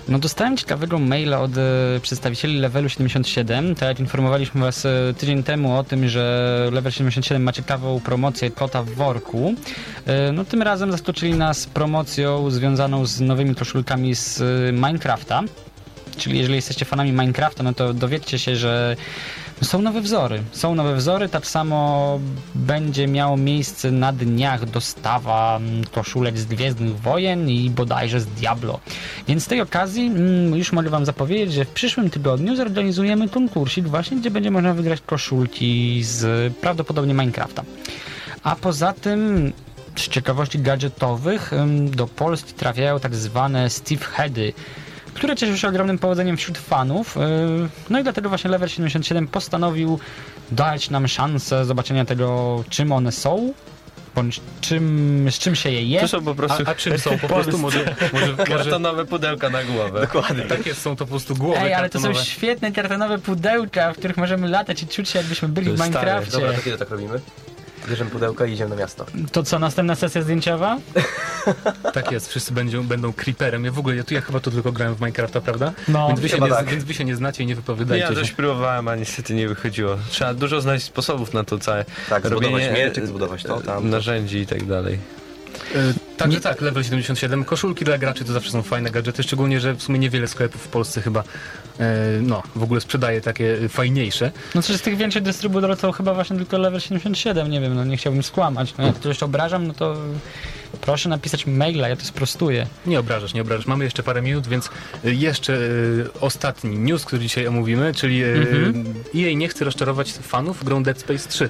[0.09, 1.61] no dostałem ciekawego maila od e,
[2.03, 3.75] przedstawicieli levelu 77.
[3.75, 8.51] Tak jak informowaliśmy was e, tydzień temu o tym, że level 77 ma ciekawą promocję
[8.51, 9.55] kota w worku.
[10.07, 14.43] E, no tym razem zaskoczyli nas promocją związaną z nowymi koszulkami z
[14.73, 15.43] Minecrafta.
[16.17, 18.97] Czyli jeżeli jesteście fanami Minecrafta, no to dowiedzcie się, że
[19.63, 20.43] są nowe wzory.
[20.53, 22.21] Są nowe wzory, tak samo
[22.55, 28.81] będzie miało miejsce na dniach dostawa mm, koszulek z Gwiezdnych Wojen i bodajże z Diablo.
[29.29, 33.89] Więc z tej okazji mm, już mogę wam zapowiedzieć, że w przyszłym tygodniu zorganizujemy konkursik
[33.89, 37.63] właśnie, gdzie będzie można wygrać koszulki z prawdopodobnie Minecrafta.
[38.43, 39.53] A poza tym
[39.97, 44.53] z ciekawości gadżetowych ym, do Polski trafiają tak zwane Steve Heady,
[45.19, 47.17] które cieszą się ogromnym powodzeniem wśród fanów.
[47.17, 49.99] Yy, No i dlatego właśnie Level 77 postanowił
[50.53, 53.53] dać nam szansę zobaczenia tego, czym one są,
[54.15, 56.01] bądź czym, z czym się je je.
[56.01, 57.59] To są po prostu a, a czym są po prostu?
[57.59, 60.01] Może, może, kartonowe pudełka na głowę.
[60.01, 60.43] Dokładnie.
[60.43, 62.27] tak jest, są to po prostu głowy Ej, ale to są kartonowe.
[62.31, 65.89] świetne kartonowe pudełka, w których możemy latać i czuć się jakbyśmy byli w Stare.
[65.91, 66.33] Minecrafcie.
[66.33, 67.21] Dobra, to kiedy tak robimy?
[67.89, 69.07] Bierzemy pudełka i idziemy na miasto.
[69.33, 70.77] To co, następna sesja zdjęciowa?
[71.93, 73.65] Tak jest, wszyscy będą, będą creeperem.
[73.65, 75.73] Ja w ogóle, ja tu ja chyba to tylko grałem w Minecrafta, prawda?
[75.89, 76.67] No, więc, wy się nie, tak.
[76.67, 79.97] więc wy się nie znacie i nie wypowiadajcie Ja też próbowałem, a niestety nie wychodziło.
[80.11, 83.91] Trzeba dużo znaleźć sposobów na to całe Tak, zbudować robienie mieczyk, zbudować to, tam.
[83.91, 84.99] narzędzi i tak dalej.
[86.19, 87.45] E, Także tak, level 77.
[87.45, 90.69] Koszulki dla graczy to zawsze są fajne gadżety, szczególnie, że w sumie niewiele sklepów w
[90.69, 91.25] Polsce chyba
[91.81, 94.31] e, no, w ogóle sprzedaje takie e, fajniejsze.
[94.55, 97.85] No coś z tych większych dystrybutorów to chyba właśnie tylko level 77, nie wiem, no
[97.85, 98.75] nie chciałbym skłamać.
[98.79, 99.97] No jak ktoś obrażam, no to
[100.81, 102.67] proszę napisać maila, ja to sprostuję.
[102.87, 103.67] Nie obrażasz, nie obrażasz.
[103.67, 104.71] Mamy jeszcze parę minut, więc
[105.05, 105.59] e, jeszcze e,
[106.21, 108.95] ostatni news, który dzisiaj omówimy, czyli e, Mhm.
[109.17, 111.49] EA nie chce rozczarować fanów grą Dead Space 3.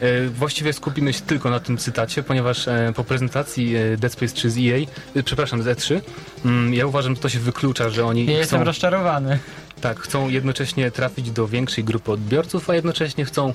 [0.00, 4.34] E, właściwie skupimy się tylko na tym cytacie, ponieważ e, po prezentacji e, Dead Space
[4.34, 6.00] 3 z EA, e, przepraszam, z E3,
[6.44, 8.38] mm, ja uważam, że to się wyklucza, że oni Ja chcą...
[8.38, 9.38] jestem rozczarowany.
[9.80, 13.48] Tak, chcą jednocześnie trafić do większej grupy odbiorców, a jednocześnie chcą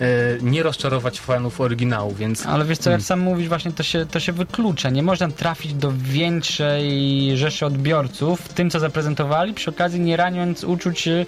[0.00, 0.06] e,
[0.42, 4.20] nie rozczarować fanów oryginału, więc Ale wiesz co, jak sam mówisz, właśnie to się, to
[4.20, 4.90] się wyklucza.
[4.90, 10.64] Nie można trafić do większej rzeszy odbiorców w tym, co zaprezentowali, przy okazji nie raniąc
[10.64, 11.26] uczuć e,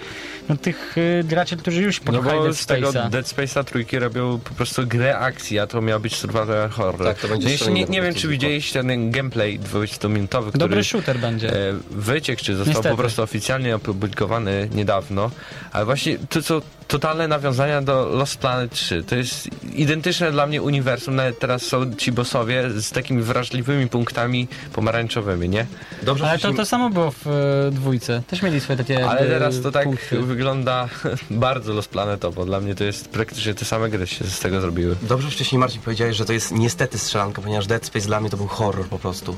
[0.49, 3.09] no, tych e, graczy, którzy już No pokochali bo Dead z tego Space'a.
[3.11, 7.05] Dead Space'a trójki robią po prostu grę akcji, a to miał być survival horror.
[7.07, 11.19] Tak, to będzie no nie, nie wiem, czy widzieliście ten gameplay 20-minutowy, który Dobry shooter
[11.19, 11.53] będzie.
[11.53, 12.89] e, wyciekł, czy został Niestety.
[12.91, 14.44] po prostu oficjalnie opublikowany
[14.75, 15.31] niedawno,
[15.73, 19.05] ale właśnie to są totalne nawiązania do Lost Planet 3.
[19.05, 24.49] To jest identyczne dla mnie uniwersum, nawet teraz są ci bossowie z takimi wrażliwymi punktami
[24.73, 25.67] pomarańczowymi, nie?
[26.03, 28.23] Dobrze, Ale że to, się- to samo było w e, dwójce.
[28.27, 30.23] Też mieli swoje takie Ale teraz to tak punkty.
[30.23, 30.89] wygląda
[31.31, 32.45] bardzo Lost Planetowo.
[32.45, 34.97] Dla mnie to jest praktycznie te same gry się z tego zrobiły.
[35.03, 38.37] Dobrze wcześniej Marcin powiedziałeś, że to jest niestety strzelanka, ponieważ Dead Space dla mnie to
[38.37, 39.37] był horror po prostu.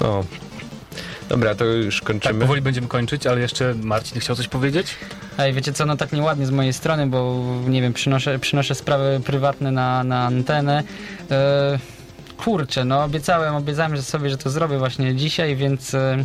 [0.00, 0.24] No.
[1.28, 2.40] Dobra, to już tak, kończymy.
[2.40, 4.86] powoli będziemy kończyć, ale jeszcze Marcin chciał coś powiedzieć?
[5.38, 9.20] Ej, wiecie co, no tak nieładnie z mojej strony, bo nie wiem, przynoszę, przynoszę sprawy
[9.24, 10.82] prywatne na, na antenę.
[11.30, 11.78] E,
[12.36, 16.24] kurczę, no obiecałem, obiecałem że sobie, że to zrobię właśnie dzisiaj, więc e,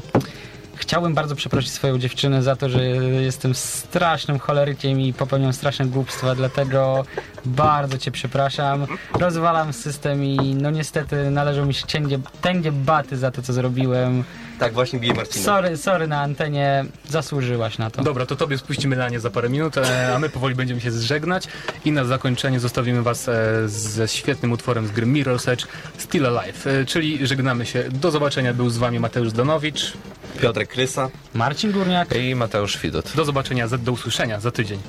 [0.79, 2.85] chciałbym bardzo przeprosić swoją dziewczynę za to, że
[3.21, 7.05] jestem strasznym cholerykiem i popełniam straszne głupstwa, dlatego
[7.45, 8.87] bardzo cię przepraszam.
[9.13, 14.23] Rozwalam system i no niestety należą mi się cięgie, tęgie baty za to, co zrobiłem.
[14.59, 15.45] Tak, właśnie bije Marcina.
[15.45, 18.03] Sorry, sorry na antenie, zasłużyłaś na to.
[18.03, 21.47] Dobra, to tobie spuścimy lanie za parę minut, e, a my powoli będziemy się zżegnać
[21.85, 25.65] i na zakończenie zostawimy was e, ze świetnym utworem z gry Mirror's Edge
[25.97, 27.83] Still Alive, e, czyli żegnamy się.
[27.91, 29.93] Do zobaczenia, był z wami Mateusz Danowicz.
[30.41, 31.09] Piotrek Krysa.
[31.33, 32.15] Marcin Górniak.
[32.15, 33.13] I Mateusz Widot.
[33.15, 34.79] Do zobaczenia, do usłyszenia za tydzień.